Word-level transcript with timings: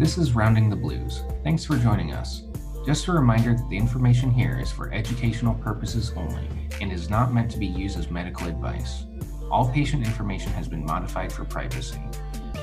This 0.00 0.16
is 0.16 0.34
Rounding 0.34 0.70
the 0.70 0.76
Blues. 0.76 1.24
Thanks 1.44 1.62
for 1.62 1.76
joining 1.76 2.14
us. 2.14 2.44
Just 2.86 3.06
a 3.08 3.12
reminder 3.12 3.52
that 3.52 3.68
the 3.68 3.76
information 3.76 4.30
here 4.30 4.58
is 4.58 4.72
for 4.72 4.90
educational 4.94 5.52
purposes 5.56 6.14
only 6.16 6.48
and 6.80 6.90
is 6.90 7.10
not 7.10 7.34
meant 7.34 7.50
to 7.50 7.58
be 7.58 7.66
used 7.66 7.98
as 7.98 8.10
medical 8.10 8.48
advice. 8.48 9.04
All 9.50 9.70
patient 9.70 10.06
information 10.06 10.52
has 10.52 10.68
been 10.68 10.86
modified 10.86 11.30
for 11.30 11.44
privacy. 11.44 12.00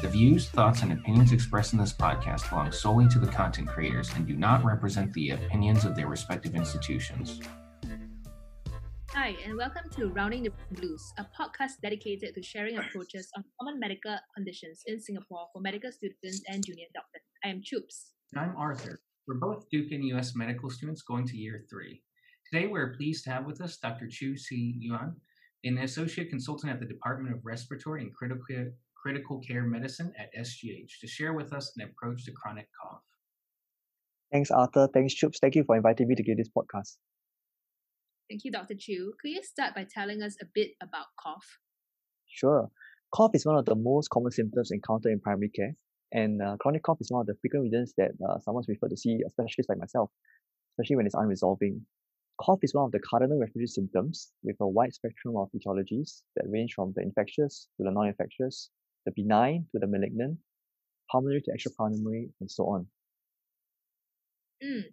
The 0.01 0.07
views, 0.07 0.49
thoughts, 0.49 0.81
and 0.81 0.91
opinions 0.91 1.31
expressed 1.31 1.73
in 1.73 1.79
this 1.79 1.93
podcast 1.93 2.49
belong 2.49 2.71
solely 2.71 3.07
to 3.09 3.19
the 3.19 3.27
content 3.27 3.67
creators 3.67 4.11
and 4.15 4.25
do 4.25 4.35
not 4.35 4.65
represent 4.65 5.13
the 5.13 5.29
opinions 5.29 5.85
of 5.85 5.95
their 5.95 6.07
respective 6.07 6.55
institutions. 6.55 7.39
Hi, 9.27 9.35
and 9.43 9.57
welcome 9.57 9.89
to 9.97 10.07
Rounding 10.07 10.43
the 10.43 10.53
Blues, 10.71 11.03
a 11.17 11.25
podcast 11.37 11.81
dedicated 11.83 12.33
to 12.33 12.41
sharing 12.41 12.77
approaches 12.77 13.29
on 13.35 13.43
common 13.59 13.77
medical 13.77 14.15
conditions 14.33 14.83
in 14.85 15.01
Singapore 15.01 15.49
for 15.51 15.61
medical 15.61 15.91
students 15.91 16.43
and 16.47 16.65
junior 16.65 16.85
doctors. 16.93 17.23
I 17.43 17.49
am 17.49 17.59
Choops. 17.59 18.11
And 18.31 18.39
I'm 18.39 18.55
Arthur. 18.55 19.01
We're 19.27 19.35
both 19.35 19.69
Duke 19.69 19.91
and 19.91 20.05
US 20.15 20.33
medical 20.33 20.69
students 20.69 21.01
going 21.01 21.27
to 21.27 21.35
year 21.35 21.65
three. 21.69 22.01
Today, 22.49 22.67
we're 22.67 22.95
pleased 22.95 23.25
to 23.25 23.31
have 23.31 23.45
with 23.45 23.59
us 23.59 23.75
Dr. 23.75 24.07
Chu 24.07 24.37
Si 24.37 24.77
Yuan, 24.79 25.13
an 25.65 25.79
associate 25.79 26.29
consultant 26.29 26.71
at 26.71 26.79
the 26.79 26.85
Department 26.85 27.35
of 27.35 27.41
Respiratory 27.43 28.03
and 28.03 28.15
Critical, 28.15 28.71
Critical 28.95 29.41
Care 29.41 29.63
Medicine 29.63 30.13
at 30.17 30.33
SGH, 30.39 31.01
to 31.01 31.07
share 31.07 31.33
with 31.33 31.51
us 31.51 31.73
an 31.75 31.83
approach 31.83 32.23
to 32.23 32.31
chronic 32.31 32.69
cough. 32.81 33.01
Thanks, 34.31 34.51
Arthur. 34.51 34.87
Thanks, 34.93 35.15
Choops. 35.15 35.39
Thank 35.41 35.55
you 35.55 35.65
for 35.65 35.75
inviting 35.75 36.07
me 36.07 36.15
to 36.15 36.23
give 36.23 36.37
this 36.37 36.47
podcast. 36.47 36.95
Thank 38.29 38.43
you, 38.43 38.51
Dr. 38.51 38.75
Chu. 38.75 39.13
Could 39.21 39.31
you 39.31 39.41
start 39.43 39.73
by 39.73 39.85
telling 39.89 40.21
us 40.21 40.35
a 40.41 40.45
bit 40.53 40.71
about 40.81 41.05
cough? 41.19 41.59
Sure. 42.27 42.69
Cough 43.15 43.31
is 43.33 43.45
one 43.45 43.57
of 43.57 43.65
the 43.65 43.75
most 43.75 44.09
common 44.09 44.31
symptoms 44.31 44.71
encountered 44.71 45.13
in 45.13 45.19
primary 45.19 45.49
care, 45.49 45.73
and 46.11 46.41
uh, 46.41 46.57
chronic 46.59 46.83
cough 46.83 46.97
is 46.99 47.09
one 47.09 47.21
of 47.21 47.27
the 47.27 47.35
frequent 47.39 47.63
reasons 47.63 47.93
that 47.97 48.11
uh, 48.27 48.37
someone's 48.39 48.67
referred 48.67 48.89
to 48.89 48.97
see 48.97 49.19
a 49.25 49.29
specialist 49.29 49.69
like 49.69 49.77
myself, 49.77 50.11
especially 50.73 50.97
when 50.97 51.05
it's 51.05 51.15
unresolving. 51.15 51.79
Cough 52.41 52.59
is 52.63 52.73
one 52.73 52.85
of 52.85 52.91
the 52.91 52.99
cardinal 52.99 53.39
respiratory 53.39 53.67
symptoms 53.67 54.31
with 54.43 54.57
a 54.59 54.67
wide 54.67 54.93
spectrum 54.93 55.37
of 55.37 55.49
etiologies 55.55 56.21
that 56.35 56.45
range 56.49 56.73
from 56.75 56.93
the 56.95 57.01
infectious 57.01 57.69
to 57.77 57.83
the 57.83 57.91
non-infectious, 57.91 58.69
the 59.05 59.11
benign 59.15 59.65
to 59.71 59.79
the 59.79 59.87
malignant, 59.87 60.37
pulmonary 61.09 61.41
to 61.41 61.51
extrapulmonary, 61.51 62.29
and 62.41 62.51
so 62.51 62.65
on. 62.65 62.87
Mm. 64.63 64.83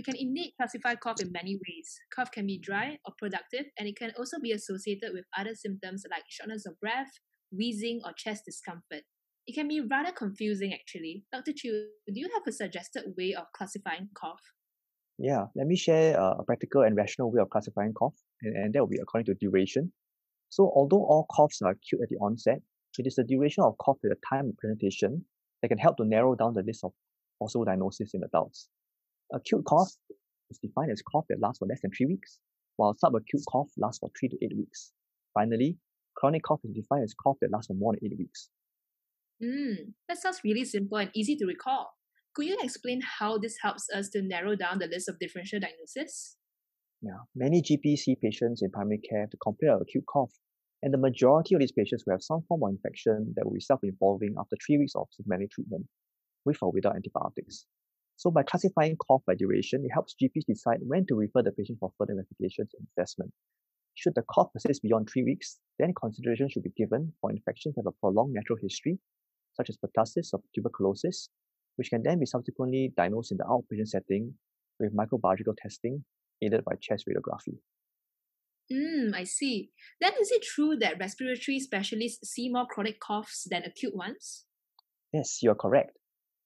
We 0.00 0.04
can 0.04 0.16
indeed 0.16 0.54
classify 0.56 0.94
cough 0.94 1.20
in 1.20 1.30
many 1.30 1.56
ways. 1.56 2.00
Cough 2.16 2.32
can 2.32 2.46
be 2.46 2.56
dry 2.56 2.96
or 3.04 3.12
productive, 3.18 3.66
and 3.78 3.86
it 3.86 3.98
can 3.98 4.12
also 4.16 4.38
be 4.40 4.52
associated 4.52 5.10
with 5.12 5.26
other 5.36 5.54
symptoms 5.54 6.06
like 6.10 6.22
shortness 6.26 6.64
of 6.64 6.80
breath, 6.80 7.10
wheezing, 7.52 8.00
or 8.06 8.14
chest 8.16 8.44
discomfort. 8.46 9.02
It 9.46 9.54
can 9.54 9.68
be 9.68 9.82
rather 9.82 10.10
confusing, 10.10 10.72
actually. 10.72 11.24
Dr. 11.30 11.52
Chu, 11.54 11.88
do 12.06 12.18
you 12.18 12.30
have 12.32 12.44
a 12.48 12.52
suggested 12.52 13.12
way 13.18 13.34
of 13.34 13.44
classifying 13.54 14.08
cough? 14.16 14.40
Yeah, 15.18 15.44
let 15.54 15.66
me 15.66 15.76
share 15.76 16.18
uh, 16.18 16.36
a 16.38 16.44
practical 16.44 16.80
and 16.80 16.96
rational 16.96 17.30
way 17.30 17.42
of 17.42 17.50
classifying 17.50 17.92
cough, 17.92 18.16
and, 18.40 18.72
that 18.72 18.80
will 18.80 18.86
be 18.86 19.00
according 19.02 19.26
to 19.26 19.34
duration. 19.34 19.92
So, 20.48 20.72
although 20.74 21.04
all 21.04 21.26
coughs 21.30 21.60
are 21.60 21.72
acute 21.72 22.00
at 22.02 22.08
the 22.08 22.16
onset, 22.16 22.62
it 22.96 23.06
is 23.06 23.16
the 23.16 23.24
duration 23.24 23.64
of 23.64 23.76
cough 23.76 23.98
at 24.02 24.08
the 24.08 24.16
time 24.26 24.48
of 24.48 24.56
presentation 24.56 25.26
that 25.60 25.68
can 25.68 25.76
help 25.76 25.98
to 25.98 26.06
narrow 26.06 26.34
down 26.34 26.54
the 26.54 26.62
list 26.62 26.84
of 26.84 26.92
possible 27.38 27.66
diagnoses 27.66 28.12
in 28.14 28.22
adults. 28.24 28.70
Acute 29.32 29.64
cough 29.64 29.92
is 30.50 30.58
defined 30.58 30.90
as 30.90 31.02
cough 31.02 31.24
that 31.28 31.40
lasts 31.40 31.58
for 31.58 31.66
less 31.66 31.80
than 31.80 31.90
three 31.96 32.06
weeks, 32.06 32.38
while 32.76 32.94
subacute 32.94 33.44
cough 33.48 33.70
lasts 33.76 33.98
for 33.98 34.10
three 34.18 34.28
to 34.28 34.36
eight 34.42 34.56
weeks. 34.56 34.92
Finally, 35.34 35.78
chronic 36.16 36.42
cough 36.42 36.60
is 36.64 36.72
defined 36.72 37.04
as 37.04 37.14
cough 37.14 37.36
that 37.40 37.52
lasts 37.52 37.68
for 37.68 37.74
more 37.74 37.92
than 37.92 38.10
eight 38.10 38.18
weeks. 38.18 38.48
Hmm, 39.42 39.90
that 40.08 40.18
sounds 40.18 40.40
really 40.44 40.64
simple 40.64 40.98
and 40.98 41.10
easy 41.14 41.36
to 41.36 41.46
recall. 41.46 41.92
Could 42.34 42.46
you 42.46 42.58
explain 42.62 43.00
how 43.00 43.38
this 43.38 43.56
helps 43.62 43.88
us 43.90 44.08
to 44.10 44.22
narrow 44.22 44.54
down 44.54 44.78
the 44.78 44.86
list 44.86 45.08
of 45.08 45.18
differential 45.18 45.60
diagnoses? 45.60 46.36
Yeah, 47.02 47.24
many 47.34 47.62
GPs 47.62 48.00
see 48.00 48.16
patients 48.16 48.62
in 48.62 48.70
primary 48.70 48.98
care 48.98 49.26
to 49.30 49.36
complain 49.38 49.72
of 49.72 49.80
acute 49.80 50.04
cough, 50.06 50.32
and 50.82 50.92
the 50.92 50.98
majority 50.98 51.54
of 51.54 51.60
these 51.60 51.72
patients 51.72 52.04
will 52.06 52.14
have 52.14 52.22
some 52.22 52.42
form 52.42 52.62
of 52.62 52.70
infection 52.70 53.32
that 53.36 53.46
will 53.46 53.54
be 53.54 53.60
self-involving 53.60 54.34
after 54.38 54.56
three 54.64 54.78
weeks 54.78 54.92
of 54.94 55.08
symptomatic 55.12 55.50
treatment, 55.50 55.86
with 56.44 56.58
or 56.62 56.72
without 56.72 56.96
antibiotics. 56.96 57.66
So 58.20 58.30
by 58.30 58.42
classifying 58.42 58.98
cough 58.98 59.22
by 59.26 59.34
duration, 59.34 59.82
it 59.82 59.88
helps 59.94 60.14
GPs 60.22 60.44
decide 60.46 60.80
when 60.82 61.06
to 61.06 61.14
refer 61.14 61.42
the 61.42 61.52
patient 61.52 61.78
for 61.80 61.90
further 61.96 62.12
investigations 62.12 62.68
and 62.78 62.86
assessment. 62.92 63.32
Should 63.94 64.14
the 64.14 64.24
cough 64.30 64.52
persist 64.52 64.82
beyond 64.82 65.08
three 65.08 65.24
weeks, 65.24 65.58
then 65.78 65.94
consideration 65.98 66.50
should 66.50 66.64
be 66.64 66.74
given 66.76 67.14
for 67.18 67.30
infections 67.30 67.76
that 67.76 67.84
have 67.86 67.94
a 67.94 67.98
prolonged 67.98 68.34
natural 68.34 68.58
history, 68.60 68.98
such 69.54 69.70
as 69.70 69.78
pertussis 69.78 70.34
or 70.34 70.42
tuberculosis, 70.54 71.30
which 71.76 71.88
can 71.88 72.02
then 72.02 72.20
be 72.20 72.26
subsequently 72.26 72.92
diagnosed 72.94 73.32
in 73.32 73.38
the 73.38 73.44
outpatient 73.44 73.88
setting 73.88 74.34
with 74.78 74.94
microbiological 74.94 75.56
testing 75.56 76.04
aided 76.42 76.62
by 76.62 76.72
chest 76.78 77.06
radiography. 77.08 77.56
Hmm, 78.70 79.14
I 79.14 79.24
see. 79.24 79.70
Then 79.98 80.12
is 80.20 80.30
it 80.30 80.42
true 80.42 80.76
that 80.76 80.98
respiratory 81.00 81.58
specialists 81.58 82.28
see 82.28 82.50
more 82.50 82.66
chronic 82.66 83.00
coughs 83.00 83.48
than 83.50 83.62
acute 83.62 83.96
ones? 83.96 84.44
Yes, 85.10 85.38
you're 85.40 85.54
correct. 85.54 85.96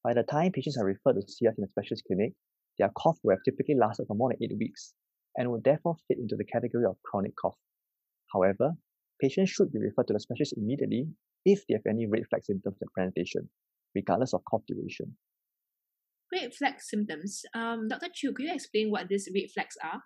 By 0.05 0.13
the 0.13 0.21
time 0.21 0.51
patients 0.51 0.77
are 0.77 0.85
referred 0.85 1.19
to 1.19 1.27
see 1.27 1.47
us 1.47 1.57
in 1.57 1.63
a 1.63 1.67
specialist 1.67 2.03
clinic, 2.05 2.33
their 2.77 2.91
cough 2.95 3.17
will 3.23 3.33
have 3.33 3.43
typically 3.43 3.73
lasted 3.73 4.05
for 4.05 4.13
more 4.13 4.29
than 4.29 4.37
eight 4.43 4.55
weeks 4.55 4.93
and 5.35 5.49
will 5.49 5.61
therefore 5.65 5.95
fit 6.07 6.19
into 6.19 6.35
the 6.35 6.45
category 6.45 6.85
of 6.85 7.01
chronic 7.03 7.33
cough. 7.35 7.57
However, 8.31 8.73
patients 9.19 9.49
should 9.49 9.71
be 9.73 9.79
referred 9.79 10.05
to 10.07 10.13
the 10.13 10.19
specialist 10.19 10.53
immediately 10.57 11.07
if 11.43 11.65
they 11.65 11.73
have 11.73 11.89
any 11.89 12.05
red 12.05 12.21
flag 12.29 12.45
symptoms 12.45 12.77
at 12.83 12.93
presentation, 12.93 13.49
regardless 13.95 14.35
of 14.35 14.41
cough 14.47 14.61
duration. 14.67 15.17
Red 16.31 16.53
flag 16.53 16.75
symptoms. 16.81 17.41
Um, 17.55 17.87
Dr. 17.87 18.09
Chu, 18.13 18.31
could 18.33 18.45
you 18.45 18.53
explain 18.53 18.91
what 18.91 19.07
these 19.09 19.27
red 19.33 19.49
flags 19.51 19.75
are? 19.83 20.03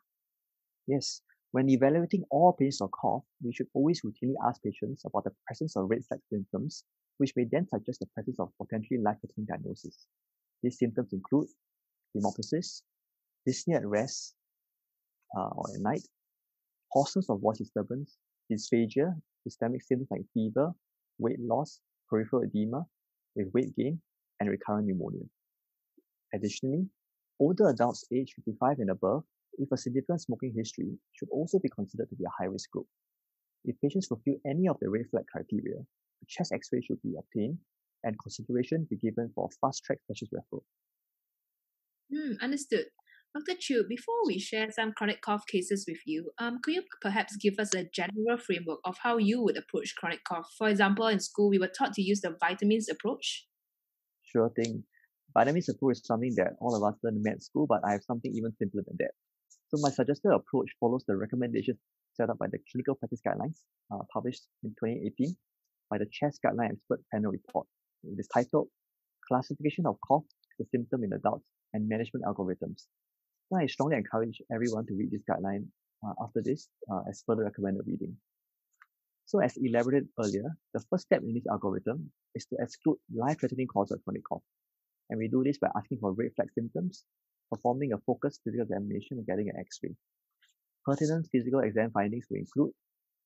Yes. 0.87 1.23
When 1.51 1.67
evaluating 1.67 2.23
all 2.31 2.55
patients 2.57 2.79
of 2.79 2.91
cough, 2.91 3.25
we 3.43 3.51
should 3.53 3.67
always 3.73 4.01
routinely 4.05 4.39
ask 4.47 4.61
patients 4.63 5.03
about 5.05 5.25
the 5.25 5.31
presence 5.45 5.75
of 5.75 5.89
red 5.89 6.05
flag 6.07 6.21
symptoms 6.31 6.85
which 7.19 7.33
may 7.35 7.45
then 7.51 7.67
suggest 7.67 7.99
the 7.99 8.05
presence 8.07 8.39
of 8.39 8.49
potentially 8.57 8.99
life-threatening 8.99 9.45
diagnosis. 9.45 10.07
These 10.63 10.79
symptoms 10.79 11.11
include 11.11 11.47
hemoptysis, 12.15 12.81
dyspnea 13.47 13.75
at 13.75 13.85
rest 13.85 14.35
uh, 15.37 15.49
or 15.51 15.65
at 15.75 15.81
night, 15.81 16.07
hoarseness 16.91 17.29
of 17.29 17.41
voice 17.41 17.57
disturbance, 17.57 18.17
dysphagia, 18.51 19.13
systemic 19.43 19.83
symptoms 19.83 20.07
like 20.11 20.21
fever, 20.33 20.71
weight 21.17 21.39
loss, 21.41 21.81
peripheral 22.09 22.43
edema 22.43 22.85
with 23.35 23.51
weight 23.53 23.75
gain, 23.75 24.01
and 24.39 24.49
recurrent 24.49 24.87
pneumonia. 24.87 25.25
Additionally, 26.33 26.87
older 27.39 27.67
adults 27.67 28.05
aged 28.13 28.33
55 28.35 28.79
and 28.79 28.91
above 28.91 29.23
with 29.57 29.69
a 29.73 29.77
significant 29.77 30.21
smoking 30.21 30.53
history 30.55 30.97
should 31.11 31.29
also 31.31 31.59
be 31.59 31.69
considered 31.69 32.09
to 32.09 32.15
be 32.15 32.23
a 32.23 32.41
high-risk 32.41 32.71
group. 32.71 32.87
If 33.65 33.75
patients 33.81 34.07
fulfill 34.07 34.35
any 34.45 34.69
of 34.69 34.77
the 34.79 34.89
red 34.89 35.05
flag 35.11 35.25
criteria, 35.27 35.83
a 36.21 36.25
chest 36.27 36.51
x-ray 36.53 36.81
should 36.81 37.01
be 37.01 37.15
obtained 37.17 37.57
and 38.03 38.15
consideration 38.21 38.87
be 38.89 38.97
given 38.97 39.31
for 39.35 39.49
fast-track 39.61 39.99
specialist 40.03 40.33
referral. 40.33 40.63
Hmm, 42.11 42.33
understood. 42.41 42.85
Dr. 43.35 43.59
Chu, 43.59 43.83
before 43.87 44.25
we 44.25 44.39
share 44.39 44.71
some 44.71 44.91
chronic 44.93 45.21
cough 45.21 45.45
cases 45.45 45.85
with 45.87 45.99
you, 46.05 46.31
um, 46.39 46.59
could 46.63 46.73
you 46.73 46.83
perhaps 46.99 47.35
give 47.35 47.59
us 47.59 47.75
a 47.75 47.83
general 47.93 48.39
framework 48.39 48.79
of 48.83 48.97
how 49.03 49.17
you 49.17 49.43
would 49.43 49.55
approach 49.55 49.93
chronic 49.95 50.23
cough? 50.23 50.49
For 50.57 50.67
example, 50.67 51.07
in 51.07 51.19
school, 51.19 51.49
we 51.49 51.59
were 51.59 51.67
taught 51.67 51.93
to 51.93 52.01
use 52.01 52.21
the 52.21 52.35
vitamins 52.39 52.89
approach. 52.89 53.45
Sure 54.23 54.49
thing. 54.49 54.83
Vitamins 55.37 55.69
approach 55.69 55.97
is 55.97 56.05
something 56.05 56.33
that 56.37 56.53
all 56.59 56.75
of 56.75 56.81
us 56.81 56.97
learn 57.03 57.17
in 57.17 57.21
med 57.21 57.43
school, 57.43 57.67
but 57.67 57.81
I 57.85 57.91
have 57.91 58.03
something 58.03 58.33
even 58.33 58.51
simpler 58.57 58.81
than 58.87 58.97
that. 58.97 59.11
So 59.67 59.77
my 59.79 59.91
suggested 59.91 60.31
approach 60.33 60.69
follows 60.79 61.03
the 61.07 61.15
recommendations 61.15 61.77
set 62.13 62.31
up 62.31 62.39
by 62.39 62.47
the 62.47 62.57
Clinical 62.71 62.95
Practice 62.95 63.21
Guidelines, 63.25 63.61
uh, 63.93 63.99
published 64.11 64.47
in 64.63 64.71
2018 64.71 65.35
by 65.89 65.97
the 65.97 66.07
CHEST 66.11 66.39
Guideline 66.45 66.71
Expert 66.71 67.01
Panel 67.11 67.31
Report. 67.31 67.67
It 68.03 68.19
is 68.19 68.27
titled 68.33 68.67
Classification 69.27 69.85
of 69.85 69.97
Cough 70.07 70.23
a 70.61 70.65
Symptom 70.71 71.03
in 71.03 71.13
Adults 71.13 71.45
and 71.73 71.87
Management 71.87 72.25
Algorithms. 72.25 72.85
So 73.49 73.57
I 73.57 73.67
strongly 73.67 73.97
encourage 73.97 74.41
everyone 74.53 74.85
to 74.87 74.93
read 74.93 75.11
this 75.11 75.23
guideline 75.29 75.65
uh, 76.05 76.13
after 76.23 76.41
this 76.43 76.67
uh, 76.91 77.01
as 77.09 77.23
further 77.25 77.43
recommended 77.43 77.85
reading. 77.87 78.15
So 79.25 79.39
as 79.39 79.57
elaborated 79.57 80.09
earlier, 80.19 80.57
the 80.73 80.83
first 80.89 81.05
step 81.05 81.21
in 81.21 81.33
this 81.33 81.47
algorithm 81.49 82.11
is 82.35 82.45
to 82.47 82.57
exclude 82.59 82.97
life-threatening 83.13 83.67
causes 83.67 83.97
of 83.97 84.03
chronic 84.03 84.23
cough. 84.27 84.41
And 85.09 85.19
we 85.19 85.27
do 85.27 85.43
this 85.43 85.57
by 85.57 85.69
asking 85.75 85.99
for 85.99 86.13
red 86.13 86.31
flag 86.35 86.49
symptoms, 86.53 87.05
performing 87.51 87.93
a 87.93 87.97
focused 87.99 88.41
physical 88.43 88.63
examination 88.63 89.17
and 89.17 89.25
getting 89.25 89.49
an 89.49 89.57
x-ray. 89.59 89.95
Pertinent 90.85 91.27
physical 91.31 91.59
exam 91.59 91.91
findings 91.91 92.25
will 92.29 92.37
include 92.37 92.71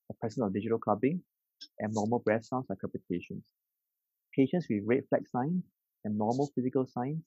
the 0.09 0.15
presence 0.19 0.45
of 0.45 0.53
digital 0.53 0.79
clubbing, 0.79 1.21
abnormal 1.83 2.19
breath 2.19 2.45
sounds 2.45 2.65
like 2.69 2.79
crepitations. 2.79 3.43
Patients 4.35 4.67
with 4.69 4.83
red 4.85 5.03
flag 5.09 5.23
signs, 5.31 5.63
abnormal 6.05 6.51
physical 6.55 6.85
signs, 6.85 7.23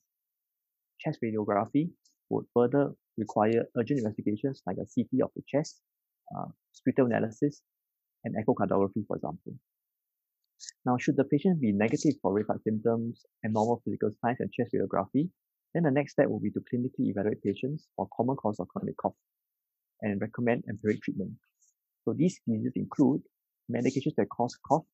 chest 0.99 1.19
radiography 1.23 1.89
would 2.29 2.45
further 2.53 2.91
require 3.17 3.65
urgent 3.77 3.99
investigations 3.99 4.61
like 4.65 4.77
a 4.77 4.85
CT 4.85 5.21
of 5.23 5.31
the 5.35 5.43
chest, 5.47 5.81
uh, 6.35 6.45
sputum 6.73 7.07
analysis, 7.07 7.61
and 8.23 8.35
echocardiography, 8.35 9.05
for 9.07 9.15
example. 9.15 9.53
Now, 10.85 10.97
should 10.97 11.17
the 11.17 11.23
patient 11.23 11.61
be 11.61 11.71
negative 11.71 12.15
for 12.21 12.33
red 12.33 12.45
flag 12.47 12.59
symptoms 12.63 13.25
and 13.43 13.53
normal 13.53 13.81
physical 13.85 14.11
signs 14.21 14.37
and 14.39 14.51
chest 14.51 14.73
radiography, 14.73 15.29
then 15.73 15.83
the 15.83 15.91
next 15.91 16.13
step 16.13 16.27
will 16.27 16.39
be 16.39 16.51
to 16.51 16.59
clinically 16.61 17.09
evaluate 17.11 17.43
patients 17.43 17.87
for 17.95 18.07
common 18.15 18.35
cause 18.35 18.59
of 18.59 18.67
chronic 18.69 18.97
cough 18.97 19.13
and 20.01 20.19
recommend 20.21 20.63
empiric 20.69 21.01
treatment. 21.03 21.33
So 22.05 22.13
these 22.13 22.39
diseases 22.47 22.73
include 22.75 23.21
medications 23.71 24.15
that 24.17 24.29
cause 24.29 24.57
cough, 24.67 24.85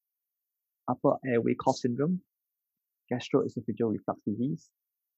upper 0.88 1.18
airway 1.26 1.56
cough 1.56 1.78
syndrome, 1.78 2.22
gastroesophageal 3.12 3.92
reflux 3.92 4.22
disease, 4.26 4.70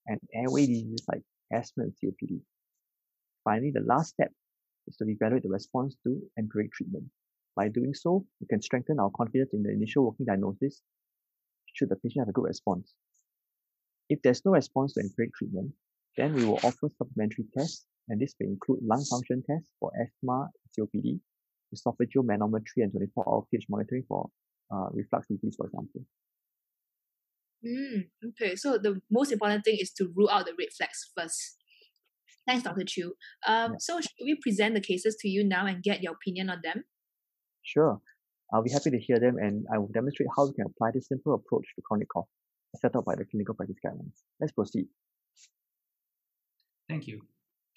and 0.07 0.19
airway 0.33 0.65
diseases 0.65 1.05
like 1.11 1.23
asthma 1.51 1.83
and 1.83 1.93
COPD. 1.93 2.41
Finally, 3.43 3.71
the 3.73 3.81
last 3.81 4.09
step 4.09 4.31
is 4.87 4.95
to 4.97 5.05
evaluate 5.07 5.43
the 5.43 5.49
response 5.49 5.95
to 6.03 6.09
and 6.37 6.45
empiric 6.45 6.71
treatment. 6.73 7.05
By 7.55 7.69
doing 7.69 7.93
so, 7.93 8.25
we 8.41 8.47
can 8.47 8.61
strengthen 8.61 8.99
our 8.99 9.11
confidence 9.15 9.53
in 9.53 9.63
the 9.63 9.71
initial 9.71 10.05
working 10.05 10.25
diagnosis 10.25 10.81
should 11.73 11.89
the 11.89 11.95
patient 11.97 12.21
have 12.21 12.29
a 12.29 12.33
good 12.33 12.45
response. 12.45 12.93
If 14.09 14.21
there's 14.21 14.43
no 14.45 14.51
response 14.51 14.93
to 14.93 15.01
empiric 15.01 15.33
treatment, 15.35 15.73
then 16.17 16.33
we 16.33 16.45
will 16.45 16.59
offer 16.63 16.89
supplementary 16.97 17.45
tests, 17.57 17.85
and 18.07 18.19
this 18.19 18.35
may 18.39 18.47
include 18.47 18.79
lung 18.83 19.03
function 19.03 19.43
tests 19.49 19.71
for 19.79 19.91
asthma, 19.99 20.49
and 20.77 20.87
COPD, 20.87 21.19
esophageal 21.75 22.23
manometry, 22.23 22.83
and 22.83 22.91
24-hour 22.91 23.45
pH 23.51 23.65
monitoring 23.69 24.03
for 24.07 24.29
uh, 24.73 24.87
reflux 24.91 25.27
disease, 25.27 25.55
for 25.57 25.67
example. 25.67 26.01
Mm, 27.65 28.07
okay, 28.29 28.55
so 28.55 28.77
the 28.77 29.01
most 29.09 29.31
important 29.31 29.63
thing 29.63 29.77
is 29.79 29.91
to 29.93 30.11
rule 30.15 30.29
out 30.29 30.45
the 30.45 30.53
red 30.57 30.69
flags 30.77 31.09
first. 31.17 31.57
Thanks, 32.47 32.63
Dr. 32.63 32.83
Chu. 32.85 33.13
Um, 33.47 33.71
yeah. 33.71 33.77
So, 33.79 33.99
should 34.01 34.11
we 34.23 34.35
present 34.35 34.75
the 34.75 34.81
cases 34.81 35.15
to 35.21 35.27
you 35.27 35.43
now 35.43 35.65
and 35.65 35.81
get 35.81 36.03
your 36.03 36.13
opinion 36.13 36.51
on 36.51 36.59
them? 36.63 36.83
Sure. 37.63 37.99
I'll 38.53 38.61
be 38.61 38.71
happy 38.71 38.91
to 38.91 38.99
hear 38.99 39.19
them 39.19 39.37
and 39.37 39.65
I 39.73 39.79
will 39.79 39.87
demonstrate 39.87 40.29
how 40.37 40.45
we 40.45 40.53
can 40.53 40.65
apply 40.67 40.91
this 40.93 41.07
simple 41.07 41.33
approach 41.33 41.65
to 41.75 41.81
chronic 41.81 42.07
cough 42.09 42.27
set 42.75 42.95
out 42.95 43.05
by 43.05 43.15
the 43.15 43.25
clinical 43.25 43.55
practice 43.55 43.77
guidelines. 43.85 44.21
Let's 44.39 44.51
proceed. 44.51 44.85
Thank 46.87 47.07
you. 47.07 47.21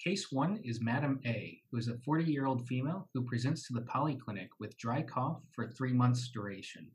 Case 0.03 0.31
1 0.31 0.61
is 0.63 0.79
Madam 0.79 1.19
A, 1.25 1.59
who 1.69 1.77
is 1.77 1.89
a 1.89 1.97
40 2.05 2.23
year 2.23 2.45
old 2.45 2.65
female 2.65 3.09
who 3.13 3.21
presents 3.21 3.67
to 3.67 3.73
the 3.73 3.81
polyclinic 3.81 4.47
with 4.57 4.77
dry 4.77 5.01
cough 5.01 5.41
for 5.51 5.67
three 5.67 5.91
months' 5.91 6.29
duration. 6.29 6.89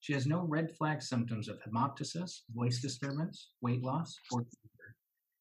She 0.00 0.12
has 0.12 0.26
no 0.26 0.42
red 0.46 0.70
flag 0.76 1.02
symptoms 1.02 1.48
of 1.48 1.58
hemoptysis, 1.62 2.42
voice 2.54 2.82
disturbance, 2.82 3.52
weight 3.62 3.82
loss, 3.82 4.14
or 4.30 4.40
fever. 4.40 4.96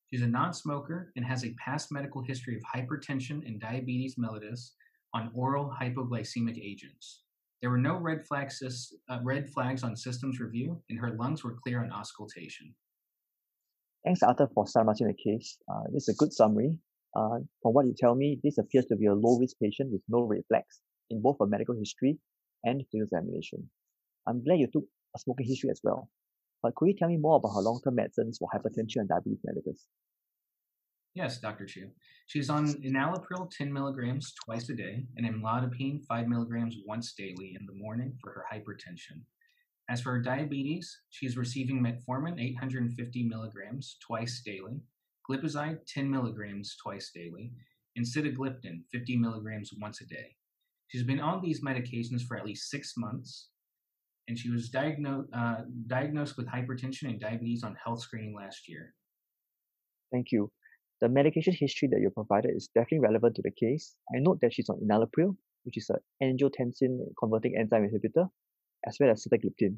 She's 0.10 0.22
a 0.22 0.28
non 0.28 0.54
smoker 0.54 1.12
and 1.18 1.26
has 1.26 1.44
a 1.44 1.54
past 1.56 1.92
medical 1.92 2.24
history 2.24 2.56
of 2.56 2.64
hypertension 2.64 3.46
and 3.46 3.60
diabetes 3.60 4.16
mellitus 4.16 4.72
on 5.14 5.30
oral 5.34 5.76
hypoglycemic 5.78 6.58
agents. 6.58 7.24
There 7.62 7.70
were 7.70 7.78
no 7.78 7.98
red 7.98 8.26
flags, 8.26 8.94
uh, 9.10 9.20
red 9.24 9.50
flags 9.50 9.84
on 9.84 9.98
systems 9.98 10.40
review, 10.40 10.82
and 10.90 10.98
her 10.98 11.12
lungs 11.12 11.44
were 11.44 11.58
clear 11.62 11.84
on 11.84 11.92
auscultation. 11.92 12.74
Thanks, 14.06 14.24
Arthur, 14.24 14.48
for 14.54 14.66
summarizing 14.66 15.08
the 15.08 15.14
case. 15.14 15.58
Uh, 15.70 15.84
this 15.92 16.08
is 16.08 16.16
a 16.16 16.18
good 16.18 16.32
summary. 16.32 16.78
Uh, 17.16 17.40
from 17.62 17.74
what 17.74 17.86
you 17.86 17.96
tell 17.98 18.16
me, 18.16 18.40
this 18.44 18.58
appears 18.58 18.86
to 18.86 18.96
be 18.96 19.08
a 19.08 19.14
low-risk 19.14 19.56
patient 19.62 19.92
with 19.92 20.02
no 20.08 20.22
red 20.22 20.42
flags 20.48 20.82
in 21.10 21.22
both 21.22 21.38
a 21.42 21.48
medical 21.48 21.76
history 21.76 22.18
and 22.64 22.84
field 22.92 23.08
examination. 23.12 23.70
I'm 24.28 24.44
glad 24.44 24.60
you 24.60 24.68
took 24.72 24.86
a 25.16 25.20
smoking 25.20 25.48
history 25.48 25.70
as 25.72 25.82
well. 25.84 26.10
But 26.62 26.76
could 26.76 26.88
you 26.88 26.96
tell 26.98 27.08
me 27.08 27.18
more 27.18 27.38
about 27.38 27.56
her 27.56 27.62
long-term 27.62 27.96
medicines 27.96 28.38
for 28.38 28.50
hypertension 28.54 28.98
and 28.98 29.10
diabetes 29.10 29.40
mellitus? 29.48 29.86
Yes, 31.16 31.40
Dr. 31.40 31.66
Chu. 31.66 31.90
She's 32.28 32.50
on 32.50 32.68
enalapril 32.84 33.50
10 33.50 33.74
milligrams 33.74 34.34
twice 34.46 34.70
a 34.70 34.76
day 34.76 35.06
and 35.18 35.26
amlodipine 35.26 36.06
5 36.06 36.28
milligrams 36.28 36.76
once 36.86 37.14
daily 37.14 37.58
in 37.60 37.66
the 37.66 37.74
morning 37.74 38.14
for 38.22 38.32
her 38.32 38.46
hypertension. 38.52 39.24
As 39.90 40.02
for 40.02 40.12
her 40.12 40.22
diabetes, 40.22 40.96
she's 41.10 41.36
receiving 41.36 41.82
metformin 41.82 42.40
850 42.40 43.24
milligrams 43.24 43.98
twice 44.06 44.44
daily, 44.46 44.82
glipizide 45.30 45.80
10 45.88 46.10
milligrams 46.10 46.76
twice 46.82 47.12
daily, 47.14 47.52
and 47.96 48.06
sitagliptin 48.06 48.82
50 48.92 49.18
milligrams 49.18 49.72
once 49.80 50.02
a 50.02 50.06
day. 50.06 50.36
She's 50.88 51.04
been 51.04 51.20
on 51.20 51.42
these 51.42 51.62
medications 51.62 52.24
for 52.28 52.38
at 52.38 52.46
least 52.46 52.70
six 52.70 52.94
months, 52.98 53.50
and 54.28 54.38
she 54.38 54.50
was 54.50 54.70
diagnosed 54.70 55.30
uh, 55.34 55.62
diagnosed 55.88 56.36
with 56.38 56.48
hypertension 56.48 57.10
and 57.10 57.20
diabetes 57.20 57.64
on 57.64 57.76
health 57.84 58.02
screening 58.02 58.36
last 58.36 58.68
year. 58.68 58.94
Thank 60.12 60.32
you. 60.32 60.52
The 61.02 61.10
medication 61.10 61.54
history 61.54 61.88
that 61.90 62.02
you 62.02 62.10
provided 62.10 62.52
is 62.56 62.70
definitely 62.74 63.00
relevant 63.00 63.36
to 63.36 63.42
the 63.42 63.52
case. 63.52 63.96
I 64.14 64.20
note 64.20 64.40
that 64.42 64.54
she's 64.54 64.70
on 64.70 64.80
enalapril, 64.82 65.36
which 65.64 65.78
is 65.78 65.90
an 65.90 66.00
angiotensin 66.22 67.00
converting 67.18 67.56
enzyme 67.58 67.88
inhibitor, 67.88 68.30
as 68.86 68.98
well 69.00 69.12
as 69.12 69.26
sitagliptin. 69.26 69.78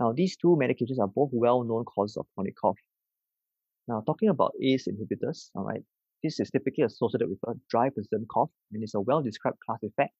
Now, 0.00 0.12
these 0.12 0.36
two 0.36 0.56
medications 0.60 0.98
are 1.00 1.06
both 1.08 1.30
well-known 1.32 1.84
causes 1.84 2.16
of 2.16 2.26
chronic 2.34 2.54
cough. 2.56 2.78
Now, 3.86 4.00
talking 4.00 4.30
about 4.30 4.54
ACE 4.62 4.88
inhibitors, 4.88 5.50
all 5.54 5.64
right, 5.64 5.84
this 6.22 6.40
is 6.40 6.50
typically 6.50 6.84
associated 6.84 7.28
with 7.28 7.38
a 7.46 7.52
dry 7.68 7.90
persistent 7.90 8.28
cough 8.28 8.50
and 8.72 8.82
is 8.82 8.94
a 8.94 9.00
well-described 9.00 9.58
class 9.64 9.82
effect. 9.82 10.14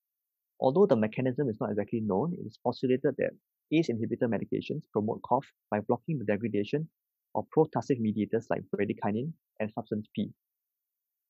Although 0.60 0.86
the 0.86 0.96
mechanism 0.96 1.48
is 1.48 1.56
not 1.60 1.70
exactly 1.70 2.00
known, 2.00 2.34
it 2.34 2.46
is 2.46 2.58
postulated 2.62 3.14
that 3.16 3.30
ACE 3.72 3.88
inhibitor 3.88 4.28
medications 4.28 4.82
promote 4.92 5.22
cough 5.22 5.46
by 5.70 5.80
blocking 5.80 6.18
the 6.18 6.26
degradation 6.26 6.90
of 7.34 7.48
protussive 7.50 7.98
mediators 7.98 8.46
like 8.50 8.62
bradykinin 8.74 9.32
and 9.58 9.72
substance 9.72 10.06
P. 10.14 10.30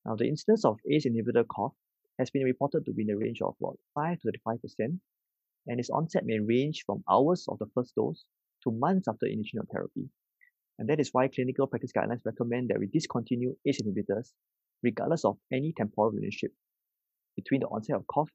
Now, 0.05 0.15
the 0.15 0.27
incidence 0.27 0.65
of 0.65 0.77
ACE 0.91 1.05
inhibitor 1.05 1.47
cough 1.47 1.73
has 2.19 2.29
been 2.29 2.43
reported 2.43 2.85
to 2.85 2.93
be 2.93 3.03
in 3.03 3.07
the 3.07 3.17
range 3.17 3.41
of 3.41 3.55
about 3.61 3.79
5 3.93 4.19
to 4.19 4.31
35%, 4.47 4.99
and 5.67 5.79
its 5.79 5.89
onset 5.89 6.25
may 6.25 6.39
range 6.39 6.83
from 6.85 7.03
hours 7.09 7.45
of 7.47 7.59
the 7.59 7.67
first 7.73 7.95
dose 7.95 8.25
to 8.63 8.71
months 8.71 9.07
after 9.07 9.25
initiation 9.25 9.59
of 9.59 9.69
therapy. 9.69 10.09
And 10.77 10.89
that 10.89 10.99
is 10.99 11.09
why 11.13 11.27
clinical 11.27 11.67
practice 11.67 11.91
guidelines 11.95 12.25
recommend 12.25 12.69
that 12.69 12.79
we 12.79 12.87
discontinue 12.87 13.55
ACE 13.65 13.81
inhibitors 13.81 14.31
regardless 14.83 15.23
of 15.25 15.37
any 15.51 15.73
temporal 15.75 16.11
relationship 16.11 16.51
between 17.35 17.61
the 17.61 17.67
onset 17.67 17.95
of 17.95 18.07
cough 18.07 18.29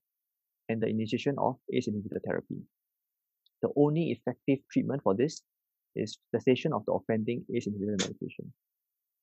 and 0.68 0.80
the 0.80 0.88
initiation 0.88 1.36
of 1.38 1.56
ACE 1.72 1.88
inhibitor 1.88 2.20
therapy. 2.26 2.62
The 3.62 3.70
only 3.76 4.10
effective 4.10 4.58
treatment 4.72 5.02
for 5.02 5.14
this 5.14 5.42
is 5.94 6.18
cessation 6.34 6.72
of 6.72 6.84
the 6.86 6.92
offending 6.92 7.44
ACE 7.54 7.68
inhibitor 7.68 8.00
medication. 8.00 8.52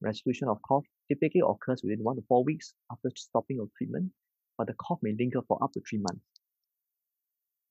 Resolution 0.01 0.47
of 0.47 0.61
cough 0.61 0.85
typically 1.07 1.41
occurs 1.41 1.81
within 1.83 2.03
one 2.03 2.17
to 2.17 2.21
four 2.27 2.43
weeks 2.43 2.73
after 2.91 3.09
stopping 3.15 3.59
of 3.59 3.69
treatment, 3.77 4.11
but 4.57 4.67
the 4.67 4.73
cough 4.73 4.99
may 5.01 5.15
linger 5.17 5.41
for 5.47 5.57
up 5.63 5.71
to 5.73 5.81
three 5.89 5.99
months. 5.99 6.25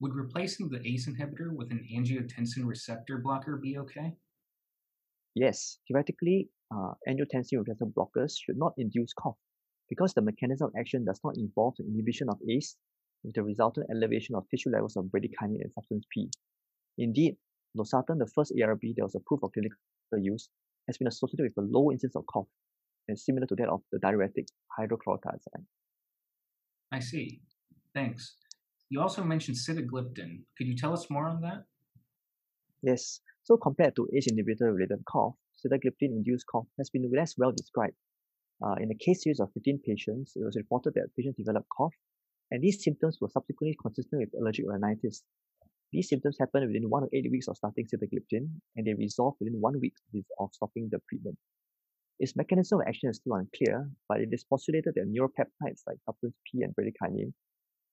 Would 0.00 0.14
replacing 0.14 0.68
the 0.68 0.86
ACE 0.86 1.06
inhibitor 1.06 1.54
with 1.54 1.70
an 1.70 1.86
angiotensin 1.92 2.66
receptor 2.66 3.18
blocker 3.18 3.56
be 3.56 3.78
okay? 3.78 4.16
Yes, 5.36 5.78
theoretically, 5.86 6.48
uh, 6.74 6.94
angiotensin 7.06 7.58
receptor 7.58 7.84
blockers 7.84 8.32
should 8.42 8.56
not 8.56 8.72
induce 8.78 9.12
cough 9.12 9.36
because 9.86 10.14
the 10.14 10.22
mechanism 10.22 10.68
of 10.68 10.72
action 10.80 11.04
does 11.04 11.20
not 11.22 11.36
involve 11.36 11.74
the 11.76 11.84
inhibition 11.84 12.30
of 12.30 12.38
ACE 12.48 12.74
with 13.22 13.34
the 13.34 13.42
resultant 13.42 13.86
elevation 13.90 14.34
of 14.34 14.48
tissue 14.48 14.70
levels 14.70 14.96
of 14.96 15.04
bradykinin 15.04 15.60
and 15.60 15.70
substance 15.74 16.06
P. 16.10 16.30
Indeed, 16.96 17.36
losartan, 17.76 18.18
the 18.18 18.30
first 18.34 18.54
ARB 18.56 18.94
that 18.96 19.02
was 19.02 19.14
approved 19.14 19.42
for 19.42 19.50
clinical 19.50 19.76
use, 20.18 20.48
has 20.86 20.96
been 20.96 21.08
associated 21.08 21.52
with 21.54 21.64
a 21.64 21.68
low 21.68 21.92
incidence 21.92 22.16
of 22.16 22.24
cough 22.32 22.48
and 23.08 23.18
similar 23.18 23.46
to 23.46 23.54
that 23.56 23.68
of 23.68 23.82
the 23.92 23.98
diuretic 23.98 24.46
hydrochlorothiazide. 24.80 25.64
I 26.92 27.00
see. 27.00 27.42
Thanks. 27.94 28.36
You 28.88 29.02
also 29.02 29.22
mentioned 29.22 29.58
sitagliptin. 29.58 30.44
Could 30.56 30.66
you 30.66 30.76
tell 30.76 30.94
us 30.94 31.10
more 31.10 31.28
on 31.28 31.42
that? 31.42 31.64
Yes. 32.82 33.20
So 33.46 33.56
compared 33.56 33.94
to 33.94 34.08
ACE 34.12 34.26
inhibitor 34.26 34.74
related 34.74 35.04
cough, 35.06 35.36
sitagliptin 35.64 36.10
induced 36.10 36.46
cough 36.50 36.66
has 36.78 36.90
been 36.90 37.08
less 37.14 37.38
well 37.38 37.52
described. 37.52 37.94
Uh, 38.60 38.74
in 38.80 38.90
a 38.90 38.94
case 38.96 39.22
series 39.22 39.38
of 39.38 39.52
15 39.54 39.80
patients, 39.86 40.32
it 40.34 40.44
was 40.44 40.56
reported 40.56 40.94
that 40.94 41.14
patients 41.16 41.36
developed 41.36 41.68
cough, 41.76 41.94
and 42.50 42.60
these 42.60 42.82
symptoms 42.82 43.18
were 43.20 43.28
subsequently 43.28 43.76
consistent 43.80 44.20
with 44.20 44.34
allergic 44.40 44.66
rhinitis, 44.66 45.22
these 45.92 46.08
symptoms 46.08 46.36
happen 46.40 46.66
within 46.66 46.90
one 46.90 47.04
to 47.04 47.16
eight 47.16 47.30
weeks 47.30 47.46
of 47.46 47.56
starting 47.56 47.86
sitagliptin, 47.86 48.50
and 48.74 48.84
they 48.86 48.94
resolve 48.94 49.36
within 49.38 49.60
one 49.60 49.78
week 49.80 49.94
of 50.40 50.52
stopping 50.52 50.88
the 50.90 50.98
treatment. 51.08 51.38
Its 52.18 52.34
mechanism 52.34 52.80
of 52.80 52.86
action 52.88 53.08
is 53.10 53.18
still 53.18 53.34
unclear, 53.34 53.88
but 54.08 54.20
it 54.20 54.30
is 54.32 54.42
postulated 54.42 54.94
that 54.96 55.06
neuropeptides 55.06 55.82
like 55.86 55.98
substance 56.04 56.34
P 56.50 56.62
and 56.62 56.74
bradykinin 56.74 57.32